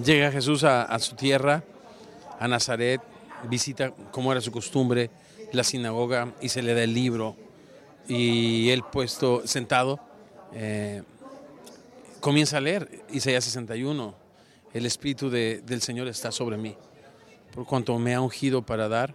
Llega 0.04 0.32
Jesús 0.32 0.64
a, 0.64 0.84
a 0.84 0.98
su 0.98 1.16
tierra, 1.16 1.64
a 2.42 2.48
Nazaret, 2.48 3.00
visita, 3.50 3.92
como 4.12 4.32
era 4.32 4.42
su 4.42 4.52
costumbre, 4.52 5.10
la 5.54 5.64
sinagoga 5.64 6.34
y 6.42 6.50
se 6.50 6.62
le 6.62 6.74
da 6.74 6.84
el 6.84 6.94
libro. 6.94 7.36
Y 8.08 8.70
él 8.72 8.84
puesto, 8.92 9.44
sentado, 9.46 10.00
eh, 10.54 11.04
comienza 12.20 12.58
a 12.58 12.62
leer 12.62 13.04
Isaías 13.12 13.44
61. 13.46 14.16
El 14.74 14.86
Espíritu 14.86 15.30
de- 15.30 15.62
del 15.66 15.82
Señor 15.82 16.08
está 16.08 16.32
sobre 16.32 16.58
mí, 16.58 16.76
por 17.54 17.66
cuanto 17.66 17.98
me 18.00 18.16
ha 18.16 18.22
ungido 18.22 18.62
para 18.64 18.88
dar 18.88 19.14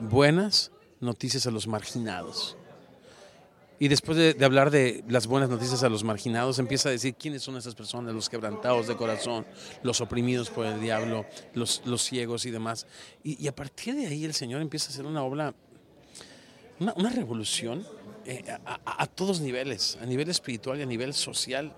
buenas 0.00 0.70
noticias 1.00 1.46
a 1.46 1.50
los 1.50 1.66
marginados. 1.66 2.56
Y 3.80 3.86
después 3.88 4.18
de, 4.18 4.34
de 4.34 4.44
hablar 4.44 4.70
de 4.72 5.04
las 5.08 5.28
buenas 5.28 5.48
noticias 5.48 5.82
a 5.84 5.88
los 5.88 6.02
marginados, 6.02 6.58
empieza 6.58 6.88
a 6.88 6.92
decir 6.92 7.14
quiénes 7.14 7.42
son 7.42 7.56
esas 7.56 7.74
personas, 7.76 8.12
los 8.12 8.28
quebrantados 8.28 8.88
de 8.88 8.96
corazón, 8.96 9.46
los 9.84 10.00
oprimidos 10.00 10.50
por 10.50 10.66
el 10.66 10.80
diablo, 10.80 11.26
los, 11.54 11.82
los 11.84 12.02
ciegos 12.02 12.44
y 12.44 12.50
demás. 12.50 12.86
Y, 13.22 13.42
y 13.42 13.46
a 13.46 13.54
partir 13.54 13.94
de 13.94 14.06
ahí 14.08 14.24
el 14.24 14.34
Señor 14.34 14.62
empieza 14.62 14.88
a 14.88 14.90
hacer 14.90 15.06
una 15.06 15.22
obra, 15.22 15.54
una, 16.80 16.92
una 16.94 17.10
revolución 17.10 17.86
eh, 18.26 18.42
a, 18.66 18.80
a- 18.84 19.02
a 19.04 19.06
todos 19.06 19.40
niveles, 19.40 19.96
a 20.02 20.06
nivel 20.06 20.28
espiritual 20.28 20.78
y 20.80 20.82
a 20.82 20.86
nivel 20.86 21.14
social, 21.14 21.72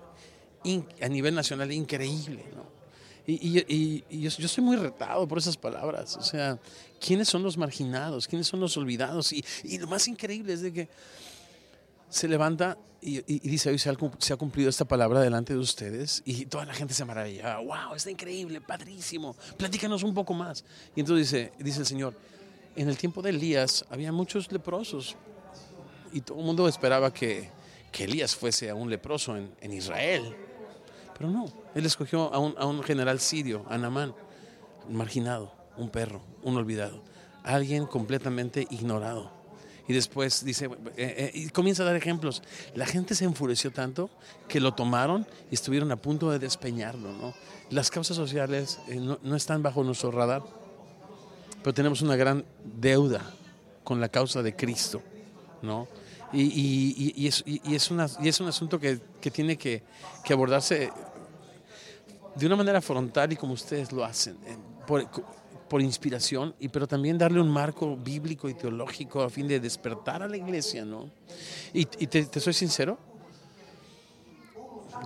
in- 0.63 0.85
a 1.01 1.07
nivel 1.07 1.35
nacional, 1.35 1.71
increíble. 1.71 2.43
¿no? 2.55 2.65
Y, 3.27 3.59
y- 3.59 4.03
y- 4.09 4.21
yo, 4.21 4.29
yo 4.31 4.45
estoy 4.47 4.63
muy 4.63 4.75
retado 4.75 5.27
por 5.27 5.37
esas 5.37 5.55
palabras. 5.55 6.17
O 6.17 6.23
sea, 6.23 6.57
¿quiénes 6.99 7.29
son 7.29 7.43
los 7.43 7.57
marginados? 7.57 8.27
¿Quiénes 8.27 8.47
son 8.47 8.59
los 8.59 8.75
olvidados? 8.75 9.31
Y, 9.33 9.45
y 9.63 9.77
lo 9.77 9.85
más 9.87 10.07
increíble 10.07 10.53
es 10.53 10.61
de 10.61 10.73
que 10.73 10.89
se 12.11 12.27
levanta 12.27 12.77
y, 13.01 13.21
dice, 13.49 13.71
hoy 13.71 13.79
se 13.79 13.89
ha, 13.89 14.35
cumplido 14.37 14.69
esta 14.69 14.85
palabra 14.85 15.21
delante 15.21 15.53
de 15.53 15.59
ustedes 15.59 16.21
y 16.23 16.45
toda 16.45 16.65
la 16.65 16.73
gente 16.73 16.93
se 16.93 17.03
maravilla, 17.03 17.57
wow, 17.57 17.95
está 17.95 18.11
increíble, 18.11 18.61
padrísimo, 18.61 19.35
platícanos 19.57 20.03
un 20.03 20.13
poco 20.13 20.35
más. 20.35 20.63
Y 20.95 20.99
entonces 20.99 21.31
dice, 21.31 21.51
dice 21.57 21.79
el 21.79 21.85
Señor, 21.87 22.13
en 22.75 22.89
el 22.89 22.97
tiempo 22.97 23.23
de 23.23 23.31
Elías 23.31 23.85
había 23.89 24.11
muchos 24.11 24.51
leprosos 24.51 25.15
y 26.13 26.21
todo 26.21 26.37
el 26.37 26.45
mundo 26.45 26.67
esperaba 26.67 27.11
que, 27.11 27.49
que 27.91 28.03
Elías 28.03 28.35
fuese 28.35 28.69
a 28.69 28.75
un 28.75 28.89
leproso 28.89 29.35
en, 29.35 29.51
en 29.61 29.73
Israel, 29.73 30.35
pero 31.17 31.31
no, 31.31 31.45
él 31.73 31.85
escogió 31.85 32.31
a 32.31 32.37
un, 32.37 32.53
a 32.57 32.65
un 32.67 32.83
general 32.83 33.19
sirio, 33.19 33.65
a 33.67 33.79
Naamán, 33.79 34.13
marginado, 34.89 35.55
un 35.75 35.89
perro, 35.89 36.21
un 36.43 36.55
olvidado, 36.55 37.01
alguien 37.43 37.87
completamente 37.87 38.67
ignorado. 38.69 39.40
Y 39.91 39.93
después 39.93 40.45
dice, 40.45 40.65
eh, 40.65 40.69
eh, 40.95 41.31
y 41.33 41.49
comienza 41.49 41.83
a 41.83 41.85
dar 41.87 41.97
ejemplos. 41.97 42.41
La 42.75 42.85
gente 42.85 43.13
se 43.13 43.25
enfureció 43.25 43.71
tanto 43.71 44.09
que 44.47 44.61
lo 44.61 44.73
tomaron 44.73 45.27
y 45.51 45.55
estuvieron 45.55 45.91
a 45.91 45.97
punto 45.97 46.31
de 46.31 46.39
despeñarlo. 46.39 47.11
¿no? 47.11 47.33
Las 47.69 47.91
causas 47.91 48.15
sociales 48.15 48.79
eh, 48.87 48.95
no, 48.95 49.19
no 49.21 49.35
están 49.35 49.61
bajo 49.61 49.83
nuestro 49.83 50.09
radar, 50.11 50.43
pero 51.61 51.73
tenemos 51.73 52.01
una 52.01 52.15
gran 52.15 52.45
deuda 52.63 53.21
con 53.83 53.99
la 53.99 54.07
causa 54.07 54.41
de 54.41 54.55
Cristo. 54.55 55.01
¿no? 55.61 55.89
Y, 56.31 57.13
y- 57.17 57.27
es, 57.27 57.43
y- 57.45 57.75
es 57.75 57.91
una- 57.91 58.07
y 58.21 58.29
es 58.29 58.39
un 58.39 58.47
asunto 58.47 58.79
que, 58.79 58.97
que 59.19 59.29
tiene 59.29 59.57
que, 59.57 59.83
que 60.23 60.31
abordarse 60.31 60.89
de 62.35 62.45
una 62.45 62.55
manera 62.55 62.81
frontal 62.81 63.33
y 63.33 63.35
como 63.35 63.51
ustedes 63.53 63.91
lo 63.91 64.05
hacen, 64.05 64.37
por 65.71 65.81
inspiración, 65.81 66.53
y, 66.59 66.67
pero 66.67 66.85
también 66.85 67.17
darle 67.17 67.39
un 67.39 67.49
marco 67.49 67.95
bíblico 67.95 68.49
y 68.49 68.53
teológico 68.53 69.23
a 69.23 69.29
fin 69.29 69.47
de 69.47 69.57
despertar 69.57 70.21
a 70.21 70.27
la 70.27 70.35
iglesia, 70.35 70.83
¿no? 70.83 71.09
Y, 71.71 71.85
te, 71.85 72.39
soy 72.41 72.51
sincero, 72.51 72.97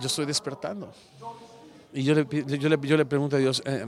yo 0.00 0.08
estoy 0.08 0.26
despertando. 0.26 0.92
Y 1.94 2.02
yo 2.02 2.16
le, 2.16 2.26
yo 2.58 2.68
le, 2.68 2.78
yo 2.82 2.96
le 2.96 3.06
pregunto 3.06 3.36
a 3.36 3.38
Dios, 3.38 3.62
eh, 3.64 3.86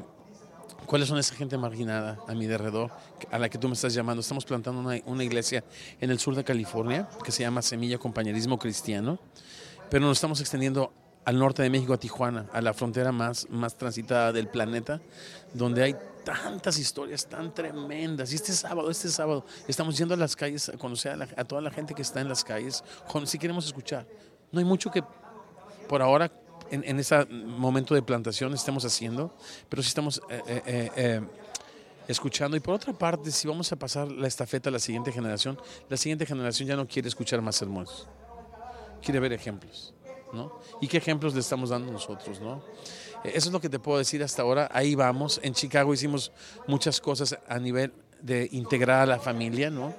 ¿cuáles 0.87 1.09
son 1.09 1.19
esa 1.19 1.35
gente 1.35 1.59
marginada 1.59 2.21
a 2.29 2.35
mi 2.37 2.47
derredor 2.47 2.93
a 3.29 3.41
la 3.41 3.49
que 3.49 3.59
tú 3.59 3.67
me 3.67 3.75
estás 3.75 3.93
llamando? 3.93 4.21
Estamos 4.21 4.45
plantando 4.45 4.81
una, 4.81 5.01
una 5.07 5.25
iglesia 5.25 5.65
en 6.01 6.11
el 6.13 6.21
sur 6.21 6.37
de 6.37 6.45
California 6.45 7.09
que 7.25 7.33
se 7.33 7.43
llama 7.43 7.61
Semilla 7.61 7.99
Compañerismo 7.99 8.57
Cristiano, 8.57 9.19
pero 9.91 10.07
nos 10.07 10.19
estamos 10.19 10.41
extendiendo 10.41 10.93
al 11.25 11.41
norte 11.41 11.63
de 11.63 11.71
México, 11.71 11.93
a 11.93 11.99
Tijuana, 11.99 12.47
a 12.53 12.63
la 12.63 12.73
frontera 12.73 13.11
más, 13.11 13.51
más 13.51 13.77
transitada 13.77 14.33
del 14.33 14.47
planeta, 14.47 15.01
donde 15.53 15.83
hay 15.83 15.97
tantas 16.33 16.79
historias 16.79 17.27
tan 17.27 17.55
tremendas. 17.55 18.31
Y 18.33 18.35
este 18.37 18.53
sábado, 18.53 18.91
este 18.91 19.09
sábado, 19.09 19.45
estamos 19.67 19.97
yendo 19.97 20.13
a 20.15 20.17
las 20.17 20.37
calles 20.37 20.69
a 20.69 20.77
conocer 20.77 21.13
a, 21.13 21.17
la- 21.17 21.29
a 21.37 21.45
toda 21.45 21.63
la 21.63 21.71
gente 21.71 21.95
que 21.95 22.03
está 22.03 22.21
en 22.21 22.29
las 22.29 22.45
calles, 22.45 22.85
con- 23.11 23.27
si 23.27 23.39
queremos 23.39 23.65
escuchar. 23.67 24.07
No 24.53 24.59
hay 24.59 24.65
mucho 24.67 24.91
que 24.91 25.03
por 25.89 26.03
ahora 26.03 26.31
en, 26.71 26.85
en 26.85 26.99
ese 27.01 27.25
momento 27.27 27.95
de 27.95 28.03
plantación 28.03 28.53
estemos 28.53 28.85
haciendo, 28.85 29.35
pero 29.71 29.83
sí 29.83 29.89
estamos 29.89 30.21
eh, 30.29 30.43
eh, 30.47 30.63
eh, 30.67 30.91
eh, 30.97 31.21
escuchando. 32.09 32.57
Y 32.59 32.61
por 32.61 32.75
otra 32.75 32.93
parte, 32.93 33.31
si 33.31 33.49
vamos 33.49 33.73
a 33.73 33.77
pasar 33.77 34.11
la 34.13 34.27
estafeta 34.29 34.69
a 34.69 34.73
la 34.73 34.79
siguiente 34.79 35.11
generación, 35.13 35.59
la 35.89 35.97
siguiente 35.97 36.27
generación 36.27 36.69
ya 36.69 36.77
no 36.77 36.87
quiere 36.87 37.09
escuchar 37.09 37.41
más 37.41 37.57
sermones, 37.57 38.07
quiere 39.03 39.19
ver 39.19 39.33
ejemplos. 39.33 39.95
¿no? 40.31 40.61
¿Y 40.83 40.89
qué 40.89 40.99
ejemplos 40.99 41.33
le 41.33 41.41
estamos 41.41 41.71
dando 41.71 41.91
nosotros? 41.91 42.39
¿no? 42.39 42.63
Eso 43.25 43.49
es 43.49 43.53
lo 43.53 43.61
que 43.61 43.69
te 43.69 43.79
puedo 43.79 43.99
decir 43.99 44.23
hasta 44.23 44.43
ahora. 44.43 44.69
Ahí 44.73 44.95
vamos. 44.95 45.41
En 45.43 45.55
Chicago 45.55 45.93
hicimos 45.93 46.33
muchas 46.67 47.01
cosas 47.01 47.39
a 47.49 47.59
nivel 47.59 47.93
de 48.21 48.49
integrar 48.53 49.01
a 49.01 49.07
la 49.07 49.19
familia, 49.19 49.71
¿no? 49.71 49.95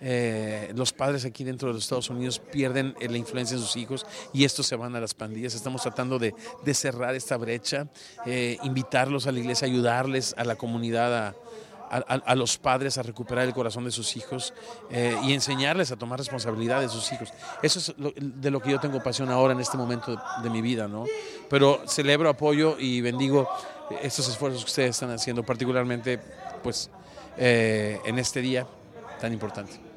Eh, 0.00 0.72
los 0.76 0.92
padres 0.92 1.24
aquí 1.24 1.42
dentro 1.42 1.68
de 1.68 1.74
los 1.74 1.82
Estados 1.82 2.08
Unidos 2.08 2.38
pierden 2.38 2.94
eh, 3.00 3.08
la 3.08 3.18
influencia 3.18 3.56
de 3.56 3.62
sus 3.62 3.76
hijos 3.76 4.06
y 4.32 4.44
estos 4.44 4.66
se 4.66 4.76
van 4.76 4.94
a 4.94 5.00
las 5.00 5.14
pandillas. 5.14 5.54
Estamos 5.54 5.82
tratando 5.82 6.18
de, 6.18 6.34
de 6.64 6.74
cerrar 6.74 7.16
esta 7.16 7.36
brecha, 7.36 7.88
eh, 8.24 8.58
invitarlos 8.62 9.26
a 9.26 9.32
la 9.32 9.40
iglesia, 9.40 9.66
ayudarles 9.66 10.34
a 10.38 10.44
la 10.44 10.54
comunidad 10.54 11.28
a, 11.28 11.34
a, 11.90 12.34
los 12.34 12.58
padres 12.58 12.98
a 12.98 13.02
recuperar 13.02 13.44
el 13.46 13.54
corazón 13.54 13.84
de 13.84 13.90
sus 13.90 14.16
hijos 14.16 14.52
eh, 14.90 15.16
y 15.24 15.32
enseñarles 15.32 15.90
a 15.92 15.96
tomar 15.96 16.18
responsabilidad 16.18 16.80
de 16.80 16.88
sus 16.88 17.10
hijos. 17.12 17.30
Eso 17.62 17.78
es 17.78 17.94
lo- 17.98 18.12
de 18.16 18.50
lo 18.50 18.60
que 18.60 18.70
yo 18.70 18.80
tengo 18.80 19.02
pasión 19.02 19.30
ahora 19.30 19.52
en 19.54 19.60
este 19.60 19.76
momento 19.76 20.12
de, 20.12 20.18
de 20.42 20.50
mi 20.50 20.60
vida, 20.60 20.86
¿no? 20.88 21.04
Pero 21.48 21.80
celebro, 21.86 22.28
apoyo 22.28 22.76
y 22.78 23.00
bendigo 23.00 23.48
estos 24.02 24.28
esfuerzos 24.28 24.64
que 24.64 24.68
ustedes 24.68 24.90
están 24.90 25.10
haciendo, 25.10 25.42
particularmente 25.42 26.18
pues 26.62 26.90
eh, 27.38 27.98
en 28.04 28.18
este 28.18 28.40
día 28.40 28.66
tan 29.20 29.32
importante. 29.32 29.87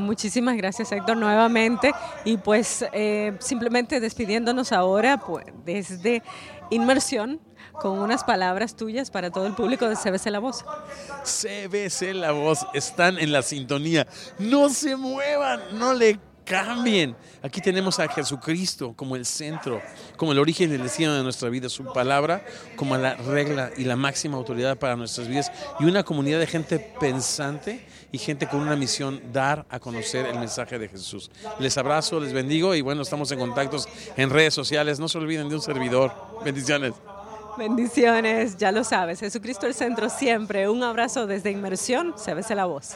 Muchísimas 0.00 0.56
gracias 0.56 0.92
Héctor 0.92 1.16
nuevamente 1.16 1.92
y 2.24 2.36
pues 2.36 2.84
eh, 2.92 3.36
simplemente 3.40 4.00
despidiéndonos 4.00 4.72
ahora 4.72 5.18
pues, 5.18 5.46
desde 5.64 6.22
Inmersión 6.70 7.40
con 7.72 7.98
unas 7.98 8.24
palabras 8.24 8.74
tuyas 8.74 9.10
para 9.10 9.30
todo 9.30 9.46
el 9.46 9.54
público 9.54 9.88
de 9.88 9.96
CBC 9.96 10.26
La 10.26 10.38
Voz. 10.38 10.64
CBC 11.24 12.14
La 12.14 12.32
Voz, 12.32 12.66
están 12.74 13.18
en 13.18 13.32
la 13.32 13.42
sintonía. 13.42 14.06
No 14.38 14.68
se 14.70 14.96
muevan, 14.96 15.60
no 15.78 15.92
le 15.92 16.18
cambien. 16.46 17.16
Aquí 17.42 17.60
tenemos 17.60 17.98
a 17.98 18.08
Jesucristo 18.08 18.94
como 18.96 19.16
el 19.16 19.26
centro, 19.26 19.82
como 20.16 20.32
el 20.32 20.38
origen 20.38 20.70
del 20.70 20.82
destino 20.82 21.14
de 21.14 21.22
nuestra 21.22 21.50
vida, 21.50 21.68
su 21.68 21.84
palabra 21.92 22.44
como 22.76 22.96
la 22.96 23.14
regla 23.14 23.70
y 23.76 23.84
la 23.84 23.96
máxima 23.96 24.36
autoridad 24.36 24.78
para 24.78 24.96
nuestras 24.96 25.28
vidas 25.28 25.52
y 25.78 25.84
una 25.84 26.04
comunidad 26.04 26.38
de 26.38 26.46
gente 26.46 26.78
pensante 26.78 27.84
y 28.12 28.18
gente 28.18 28.46
con 28.46 28.60
una 28.60 28.76
misión, 28.76 29.20
dar 29.32 29.66
a 29.70 29.78
conocer 29.78 30.26
el 30.26 30.38
mensaje 30.38 30.78
de 30.78 30.88
Jesús. 30.88 31.30
Les 31.58 31.76
abrazo, 31.78 32.20
les 32.20 32.32
bendigo 32.32 32.74
y 32.74 32.80
bueno, 32.80 33.02
estamos 33.02 33.30
en 33.32 33.38
contactos 33.38 33.88
en 34.16 34.30
redes 34.30 34.54
sociales. 34.54 34.98
No 34.98 35.08
se 35.08 35.18
olviden 35.18 35.48
de 35.48 35.56
un 35.56 35.62
servidor. 35.62 36.12
Bendiciones. 36.44 36.94
Bendiciones, 37.56 38.56
ya 38.58 38.70
lo 38.70 38.84
sabes. 38.84 39.20
Jesucristo 39.20 39.66
el 39.66 39.74
centro 39.74 40.10
siempre. 40.10 40.68
Un 40.68 40.82
abrazo 40.82 41.26
desde 41.26 41.50
Inmersión. 41.50 42.14
Se 42.16 42.54
la 42.54 42.66
voz. 42.66 42.94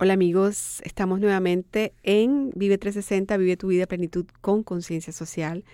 Hola 0.00 0.14
amigos, 0.14 0.80
estamos 0.82 1.20
nuevamente 1.20 1.92
en 2.02 2.50
Vive 2.56 2.78
360, 2.78 3.36
Vive 3.36 3.56
tu 3.56 3.68
vida 3.68 3.86
plenitud 3.86 4.26
con 4.40 4.64
conciencia 4.64 5.12
social 5.12 5.64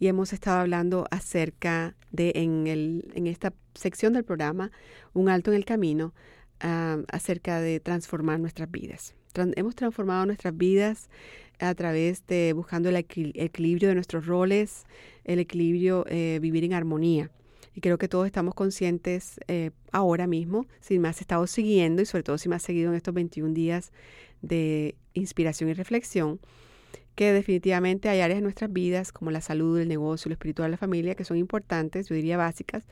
y 0.00 0.08
hemos 0.08 0.32
estado 0.32 0.58
hablando 0.58 1.06
acerca 1.12 1.94
de 2.10 2.32
en, 2.34 2.66
el, 2.66 3.12
en 3.14 3.28
esta 3.28 3.52
sección 3.74 4.14
del 4.14 4.24
programa, 4.24 4.72
Un 5.12 5.28
alto 5.28 5.52
en 5.52 5.58
el 5.58 5.64
camino, 5.64 6.12
acerca 6.58 7.60
de 7.60 7.78
transformar 7.78 8.40
nuestras 8.40 8.68
vidas. 8.68 9.14
hemos 9.54 9.76
transformado 9.76 10.26
nuestras 10.26 10.56
vidas 10.56 11.08
a 11.60 11.72
través 11.76 12.26
de 12.26 12.52
buscando 12.52 12.88
el 12.88 12.96
equilibrio 12.96 13.90
de 13.90 13.94
nuestros 13.94 14.26
roles, 14.26 14.86
el 15.22 15.38
equilibrio, 15.38 16.04
eh, 16.08 16.40
vivir 16.42 16.64
en 16.64 16.72
armonía. 16.72 17.30
Y 17.74 17.80
creo 17.80 17.98
que 17.98 18.08
todos 18.08 18.26
estamos 18.26 18.54
conscientes 18.54 19.38
eh, 19.46 19.70
ahora 19.92 20.26
mismo, 20.26 20.66
si 20.80 20.98
me 20.98 21.08
has 21.08 21.20
estado 21.20 21.46
siguiendo 21.46 22.02
y 22.02 22.06
sobre 22.06 22.24
todo 22.24 22.38
si 22.38 22.48
me 22.48 22.56
has 22.56 22.62
seguido 22.62 22.90
en 22.90 22.96
estos 22.96 23.14
21 23.14 23.54
días 23.54 23.92
de 24.42 24.96
inspiración 25.14 25.70
y 25.70 25.74
reflexión, 25.74 26.40
que 27.14 27.32
definitivamente 27.32 28.08
hay 28.08 28.20
áreas 28.20 28.38
en 28.38 28.44
nuestras 28.44 28.72
vidas 28.72 29.12
como 29.12 29.30
la 29.30 29.40
salud, 29.40 29.78
el 29.78 29.88
negocio, 29.88 30.28
lo 30.28 30.32
espiritual, 30.32 30.70
la 30.70 30.76
familia, 30.76 31.14
que 31.14 31.24
son 31.24 31.36
importantes, 31.36 32.08
yo 32.08 32.14
diría 32.14 32.36
básicas, 32.36 32.86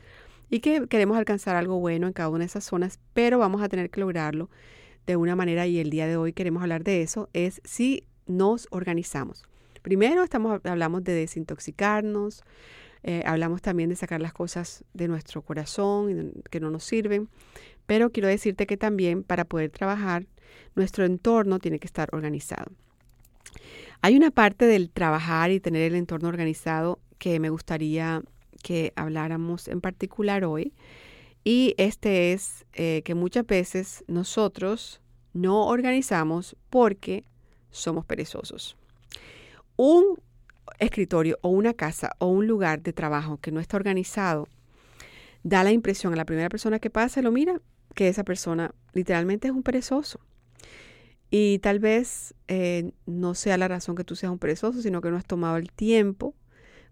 y 0.49 0.59
que 0.59 0.87
queremos 0.87 1.17
alcanzar 1.17 1.55
algo 1.55 1.79
bueno 1.79 2.07
en 2.07 2.13
cada 2.13 2.29
una 2.29 2.39
de 2.39 2.45
esas 2.45 2.63
zonas, 2.63 2.99
pero 3.13 3.37
vamos 3.39 3.61
a 3.61 3.69
tener 3.69 3.89
que 3.89 3.99
lograrlo 3.99 4.49
de 5.05 5.15
una 5.15 5.35
manera 5.35 5.65
y 5.67 5.79
el 5.79 5.89
día 5.89 6.07
de 6.07 6.17
hoy 6.17 6.33
queremos 6.33 6.61
hablar 6.61 6.83
de 6.83 7.01
eso, 7.01 7.29
es 7.33 7.61
si 7.63 8.03
nos 8.27 8.67
organizamos. 8.71 9.43
Primero 9.81 10.23
estamos, 10.23 10.61
hablamos 10.63 11.03
de 11.03 11.13
desintoxicarnos, 11.13 12.43
eh, 13.03 13.23
hablamos 13.25 13.61
también 13.61 13.89
de 13.89 13.95
sacar 13.95 14.21
las 14.21 14.33
cosas 14.33 14.83
de 14.93 15.07
nuestro 15.07 15.41
corazón 15.41 16.33
que 16.49 16.59
no 16.59 16.69
nos 16.69 16.83
sirven, 16.83 17.29
pero 17.85 18.11
quiero 18.11 18.27
decirte 18.27 18.67
que 18.67 18.77
también 18.77 19.23
para 19.23 19.45
poder 19.45 19.69
trabajar, 19.69 20.25
nuestro 20.75 21.05
entorno 21.05 21.59
tiene 21.59 21.79
que 21.79 21.87
estar 21.87 22.09
organizado. 22.11 22.71
Hay 24.01 24.15
una 24.15 24.31
parte 24.31 24.65
del 24.65 24.89
trabajar 24.89 25.51
y 25.51 25.59
tener 25.59 25.81
el 25.83 25.95
entorno 25.95 26.27
organizado 26.27 26.99
que 27.17 27.39
me 27.39 27.49
gustaría 27.49 28.21
que 28.63 28.93
habláramos 28.95 29.67
en 29.67 29.81
particular 29.81 30.43
hoy, 30.43 30.73
y 31.43 31.73
este 31.77 32.33
es 32.33 32.65
eh, 32.73 33.01
que 33.03 33.15
muchas 33.15 33.45
veces 33.45 34.03
nosotros 34.07 35.01
no 35.33 35.67
organizamos 35.67 36.55
porque 36.69 37.23
somos 37.71 38.05
perezosos. 38.05 38.75
Un 39.77 40.19
escritorio 40.79 41.37
o 41.41 41.49
una 41.49 41.73
casa 41.73 42.11
o 42.19 42.27
un 42.27 42.47
lugar 42.47 42.81
de 42.81 42.93
trabajo 42.93 43.37
que 43.37 43.51
no 43.51 43.59
está 43.59 43.77
organizado, 43.77 44.47
da 45.43 45.63
la 45.63 45.71
impresión 45.71 46.13
a 46.13 46.15
la 46.15 46.25
primera 46.25 46.49
persona 46.49 46.79
que 46.79 46.89
pasa 46.89 47.19
y 47.19 47.23
lo 47.23 47.31
mira 47.31 47.61
que 47.95 48.07
esa 48.07 48.23
persona 48.23 48.73
literalmente 48.93 49.47
es 49.47 49.53
un 49.53 49.63
perezoso. 49.63 50.19
Y 51.31 51.59
tal 51.59 51.79
vez 51.79 52.33
eh, 52.47 52.91
no 53.05 53.35
sea 53.35 53.57
la 53.57 53.67
razón 53.67 53.95
que 53.95 54.03
tú 54.03 54.15
seas 54.15 54.31
un 54.31 54.39
perezoso, 54.39 54.81
sino 54.81 55.01
que 55.01 55.11
no 55.11 55.17
has 55.17 55.25
tomado 55.25 55.57
el 55.57 55.71
tiempo 55.71 56.33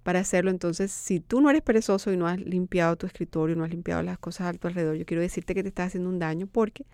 para 0.04 0.20
hacerlo. 0.20 0.52
Entonces, 0.52 0.92
si 0.92 1.20
tú 1.20 1.42
no 1.42 1.50
eres 1.50 1.64
perezoso 1.64 2.12
y 2.14 2.18
no 2.18 2.28
has 2.28 2.40
limpiado 2.40 2.96
tu 2.96 3.08
escritorio, 3.08 3.56
no 3.56 3.64
has 3.64 3.72
limpiado 3.72 4.04
las 4.04 4.20
cosas 4.20 4.48
a 4.48 4.54
tu 4.54 4.68
alrededor, 4.68 4.96
yo 4.96 5.06
quiero 5.06 5.22
decirte 5.22 5.56
que 5.56 5.64
te 5.64 5.70
estás 5.70 5.88
haciendo 5.88 6.10
un 6.10 6.20
daño 6.20 6.48
porque 6.48 6.86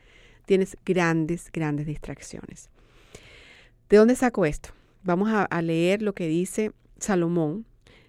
tienes 0.46 0.78
grandes, 0.86 1.52
grandes 1.52 1.86
distracciones. 1.86 2.70
¿De 3.90 3.98
dónde 3.98 4.16
saco 4.16 4.46
esto? 4.46 4.70
Vamos 5.04 5.30
a, 5.34 5.62
leer 5.62 6.02
lo 6.02 6.14
que 6.14 6.30
dice 6.30 6.72
Salomón 6.98 7.66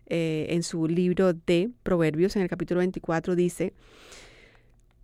eh, 0.07 0.47
en 0.51 0.63
su 0.63 0.87
libro 0.87 1.33
de 1.33 1.71
Proverbios, 1.83 2.37
en 2.37 2.43
el 2.43 2.49
capítulo 2.49 2.79
24, 2.79 3.35
dice, 3.35 3.73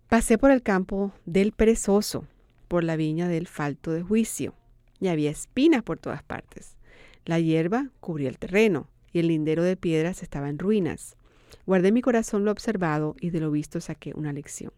pasé 0.07 0.37
por 0.37 0.51
el 0.51 0.63
campo 0.63 1.11
del 1.25 1.51
perezoso, 1.51 2.25
por 2.69 2.85
la 2.85 2.95
viña 2.95 3.27
del 3.27 3.45
falto 3.45 3.91
de 3.91 4.03
juicio, 4.03 4.53
y 5.01 5.09
había 5.09 5.31
espinas 5.31 5.83
por 5.83 5.99
todas 5.99 6.23
partes. 6.23 6.77
La 7.25 7.41
hierba 7.41 7.89
cubría 7.99 8.29
el 8.29 8.39
terreno, 8.39 8.87
y 9.11 9.19
el 9.19 9.27
lindero 9.27 9.63
de 9.63 9.75
piedras 9.75 10.23
estaba 10.23 10.47
en 10.47 10.59
ruinas. 10.59 11.17
Guardé 11.65 11.91
mi 11.91 12.01
corazón 12.01 12.45
lo 12.45 12.51
observado, 12.51 13.17
y 13.19 13.31
de 13.31 13.41
lo 13.41 13.51
visto 13.51 13.81
saqué 13.81 14.13
una 14.15 14.31
lección. 14.31 14.71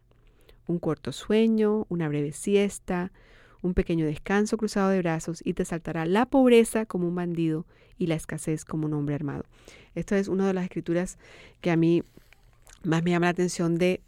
Un 0.66 0.80
corto 0.80 1.12
sueño, 1.12 1.86
una 1.90 2.08
breve 2.08 2.32
siesta, 2.32 3.12
un 3.64 3.74
pequeño 3.74 4.06
descanso 4.06 4.58
cruzado 4.58 4.90
de 4.90 5.00
brazos 5.00 5.42
y 5.44 5.54
te 5.54 5.66
saltará 5.66 6.06
la 6.06 6.28
pobreza 6.28 6.86
como 6.86 7.08
un 7.08 7.16
bandido 7.16 7.66
y 7.98 8.08
la 8.08 8.16
escasez 8.16 8.66
como 8.66 8.86
un 8.86 8.94
hombre 8.94 9.16
armado. 9.16 9.46
Esto 9.96 10.16
es 10.16 10.28
una 10.28 10.46
de 10.46 10.54
las 10.54 10.66
escrituras 10.66 11.18
que 11.62 11.72
a 11.72 11.76
mí 11.76 12.04
más 12.84 13.02
me 13.04 13.12
llama 13.12 13.28
la 13.28 13.32
atención 13.32 13.76
de 13.76 14.02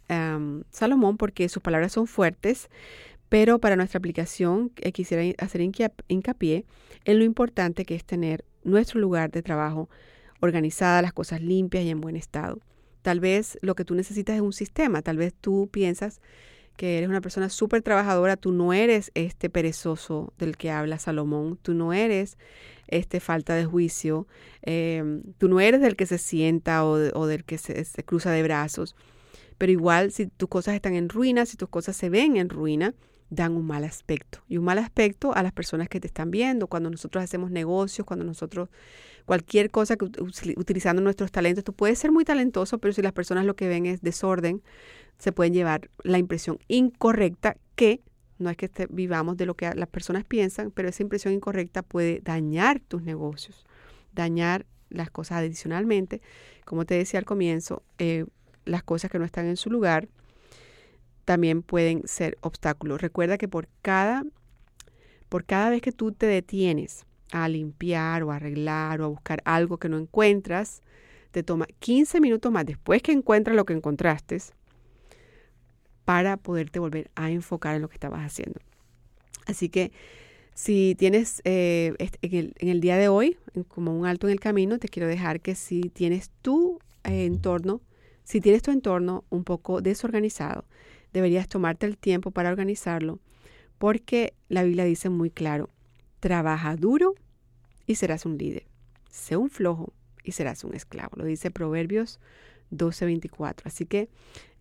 Salomón 0.70 1.16
porque 1.16 1.48
sus 1.48 1.62
palabras 1.62 1.92
son 1.92 2.06
fuertes, 2.06 2.68
pero 3.28 3.58
para 3.58 3.74
nuestra 3.74 3.98
aplicación 3.98 4.70
eh, 4.76 4.92
quisiera 4.92 5.22
hacer 5.38 5.60
hincapié 5.60 6.64
en 7.04 7.18
lo 7.18 7.24
importante 7.24 7.84
que 7.84 7.94
es 7.94 8.04
tener 8.04 8.44
nuestro 8.62 9.00
lugar 9.00 9.30
de 9.30 9.42
trabajo 9.42 9.88
organizada, 10.40 11.02
las 11.02 11.12
cosas 11.12 11.40
limpias 11.40 11.84
y 11.84 11.90
en 11.90 12.00
buen 12.00 12.16
estado. 12.16 12.60
Tal 13.02 13.20
vez 13.20 13.58
lo 13.62 13.74
que 13.74 13.84
tú 13.84 13.94
necesitas 13.94 14.36
es 14.36 14.42
un 14.42 14.52
sistema, 14.52 15.00
tal 15.02 15.16
vez 15.16 15.32
tú 15.32 15.68
piensas 15.72 16.20
que 16.76 16.98
eres 16.98 17.08
una 17.08 17.20
persona 17.20 17.48
súper 17.48 17.82
trabajadora, 17.82 18.36
tú 18.36 18.52
no 18.52 18.72
eres 18.72 19.10
este 19.14 19.50
perezoso 19.50 20.32
del 20.38 20.56
que 20.56 20.70
habla 20.70 20.98
Salomón, 20.98 21.58
tú 21.62 21.74
no 21.74 21.92
eres 21.92 22.38
este 22.88 23.20
falta 23.20 23.54
de 23.54 23.64
juicio, 23.64 24.26
em, 24.62 25.22
tú 25.38 25.48
no 25.48 25.60
eres 25.60 25.80
del 25.80 25.96
que 25.96 26.06
se 26.06 26.18
sienta 26.18 26.84
o, 26.84 27.26
del 27.26 27.44
que 27.44 27.58
se, 27.58 27.84
cruza 28.04 28.30
de 28.30 28.42
brazos, 28.42 28.94
pero 29.58 29.72
igual 29.72 30.12
si 30.12 30.26
tus 30.26 30.48
cosas 30.48 30.74
están 30.74 30.94
en 30.94 31.08
ruina, 31.08 31.46
si 31.46 31.56
tus 31.56 31.68
cosas 31.68 31.96
se 31.96 32.10
ven 32.10 32.36
en 32.36 32.48
ruina, 32.48 32.94
dan 33.30 33.56
un 33.56 33.66
mal 33.66 33.84
aspecto. 33.84 34.40
Y 34.48 34.58
un 34.58 34.64
mal 34.64 34.78
aspecto 34.78 35.34
a 35.34 35.42
las 35.42 35.52
personas 35.52 35.88
que 35.88 35.98
te 35.98 36.06
están 36.06 36.30
viendo. 36.30 36.68
Cuando 36.68 36.90
nosotros 36.90 37.24
hacemos 37.24 37.50
negocios, 37.50 38.06
cuando 38.06 38.24
nosotros, 38.24 38.68
cualquier 39.26 39.70
cosa 39.70 39.96
que 39.96 40.06
utilizando 40.56 41.02
nuestros 41.02 41.30
talentos, 41.30 41.64
tú 41.64 41.74
puedes 41.74 41.98
ser 41.98 42.12
muy 42.12 42.24
talentoso, 42.24 42.78
pero 42.78 42.94
si 42.94 43.02
las 43.02 43.12
personas 43.12 43.44
lo 43.44 43.54
que 43.54 43.68
ven 43.68 43.84
es 43.84 44.00
desorden, 44.00 44.62
se 45.18 45.32
pueden 45.32 45.52
llevar 45.52 45.90
la 46.02 46.18
impresión 46.18 46.58
incorrecta 46.68 47.56
que 47.74 48.00
no 48.38 48.50
es 48.50 48.56
que 48.56 48.70
vivamos 48.90 49.36
de 49.36 49.46
lo 49.46 49.54
que 49.54 49.74
las 49.74 49.88
personas 49.88 50.24
piensan, 50.24 50.70
pero 50.70 50.88
esa 50.88 51.02
impresión 51.02 51.32
incorrecta 51.34 51.82
puede 51.82 52.20
dañar 52.20 52.80
tus 52.80 53.02
negocios, 53.02 53.64
dañar 54.12 54.66
las 54.90 55.10
cosas 55.10 55.38
adicionalmente. 55.38 56.20
Como 56.64 56.84
te 56.84 56.94
decía 56.94 57.18
al 57.18 57.24
comienzo, 57.24 57.82
eh, 57.98 58.26
las 58.64 58.82
cosas 58.82 59.10
que 59.10 59.18
no 59.18 59.24
están 59.24 59.46
en 59.46 59.56
su 59.56 59.70
lugar 59.70 60.08
también 61.24 61.62
pueden 61.62 62.06
ser 62.06 62.36
obstáculos. 62.42 63.00
Recuerda 63.00 63.38
que 63.38 63.48
por 63.48 63.68
cada, 63.82 64.24
por 65.28 65.44
cada 65.44 65.70
vez 65.70 65.80
que 65.80 65.92
tú 65.92 66.12
te 66.12 66.26
detienes 66.26 67.06
a 67.32 67.48
limpiar 67.48 68.22
o 68.22 68.32
arreglar 68.32 69.00
o 69.00 69.04
a 69.04 69.08
buscar 69.08 69.42
algo 69.44 69.78
que 69.78 69.88
no 69.88 69.98
encuentras, 69.98 70.82
te 71.30 71.42
toma 71.42 71.66
15 71.80 72.20
minutos 72.20 72.50
más 72.52 72.64
después 72.66 73.02
que 73.02 73.12
encuentras 73.12 73.56
lo 73.56 73.64
que 73.64 73.74
encontraste 73.74 74.38
para 76.04 76.36
poderte 76.36 76.78
volver 76.78 77.10
a 77.14 77.30
enfocar 77.30 77.76
en 77.76 77.82
lo 77.82 77.88
que 77.88 77.96
estabas 77.96 78.20
haciendo. 78.20 78.60
Así 79.46 79.68
que 79.68 79.92
si 80.54 80.94
tienes 80.98 81.42
eh, 81.44 81.94
en, 82.22 82.68
el, 82.68 82.80
día 82.80 82.96
de 82.96 83.08
hoy, 83.08 83.36
como 83.68 83.94
un 83.94 84.06
alto 84.06 84.26
en 84.26 84.32
el 84.32 84.40
camino, 84.40 84.78
te 84.78 84.88
quiero 84.88 85.08
dejar 85.08 85.40
que 85.40 85.54
si 85.54 85.82
tienes 85.82 86.30
tu 86.40 86.78
eh, 87.04 87.26
entorno, 87.26 87.82
si 88.24 88.40
tienes 88.40 88.62
tu 88.62 88.70
entorno 88.70 89.24
un 89.28 89.44
poco 89.44 89.82
desorganizado, 89.82 90.64
deberías 91.12 91.48
tomarte 91.48 91.86
el 91.86 91.98
tiempo 91.98 92.30
para 92.30 92.48
organizarlo, 92.48 93.18
porque 93.78 94.32
la 94.48 94.62
Biblia 94.62 94.84
dice 94.84 95.10
muy 95.10 95.30
claro, 95.30 95.68
trabaja 96.26 96.74
duro 96.74 97.14
y 97.86 97.94
serás 97.94 98.26
un 98.26 98.36
líder. 98.36 98.64
Sé 99.12 99.36
un 99.36 99.48
flojo 99.48 99.92
y 100.24 100.32
serás 100.32 100.64
un 100.64 100.74
esclavo. 100.74 101.12
Lo 101.14 101.24
dice 101.24 101.52
Proverbios 101.52 102.18
12:24. 102.72 103.60
Así 103.62 103.86
que 103.86 104.08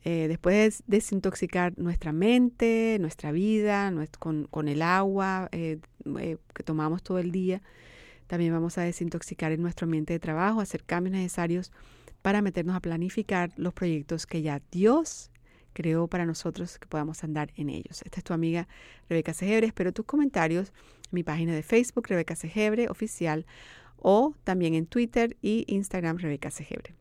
eh, 0.03 0.27
después 0.27 0.83
de 0.85 0.97
desintoxicar 0.97 1.73
nuestra 1.79 2.11
mente, 2.11 2.97
nuestra 3.01 3.31
vida, 3.31 3.91
con, 4.19 4.67
el 4.67 4.83
agua 4.83 5.49
eh, 5.51 5.79
eh, 6.19 6.37
que 6.53 6.61
tomamos 6.61 7.01
todo 7.01 7.17
el 7.17 7.31
día, 7.31 7.63
también 8.27 8.53
vamos 8.53 8.77
a 8.77 8.83
desintoxicar 8.83 9.51
en 9.51 9.63
nuestro 9.63 9.85
ambiente 9.85 10.13
de 10.13 10.19
trabajo, 10.19 10.61
hacer 10.61 10.83
cambios 10.83 11.15
necesarios 11.15 11.71
para 12.21 12.43
meternos 12.43 12.75
a 12.75 12.79
planificar 12.79 13.51
los 13.57 13.73
proyectos 13.73 14.27
que 14.27 14.43
ya 14.43 14.61
Dios 14.71 15.31
creó 15.73 16.07
para 16.07 16.27
nosotros 16.27 16.77
que 16.77 16.87
podamos 16.87 17.23
andar 17.23 17.51
en 17.55 17.69
ellos. 17.69 18.03
Esta 18.03 18.19
es 18.19 18.23
tu 18.23 18.33
amiga 18.33 18.67
Rebeca 19.09 19.33
Segebre. 19.33 19.67
Espero 19.67 19.93
tus 19.93 20.05
comentarios 20.05 20.69
en 20.69 20.94
mi 21.11 21.23
página 21.23 21.53
de 21.53 21.63
Facebook, 21.63 22.07
Rebeca 22.07 22.35
Segebre 22.35 22.89
Oficial, 22.89 23.45
o 23.97 24.35
también 24.43 24.73
en 24.73 24.85
Twitter 24.85 25.37
y 25.41 25.65
Instagram, 25.67 26.17
Rebeca 26.17 26.51
Segebre. 26.51 26.95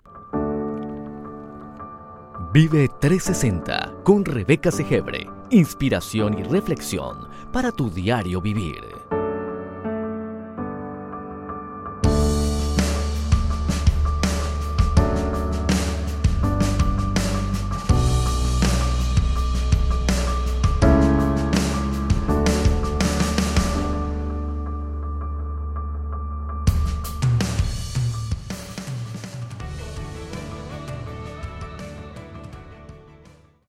Vive 2.52 2.88
360 3.00 4.02
con 4.04 4.24
Rebeca 4.24 4.70
Segebre. 4.70 5.26
Inspiración 5.50 6.38
y 6.38 6.44
reflexión 6.44 7.28
para 7.52 7.72
tu 7.72 7.90
diario 7.90 8.40
vivir. 8.40 8.80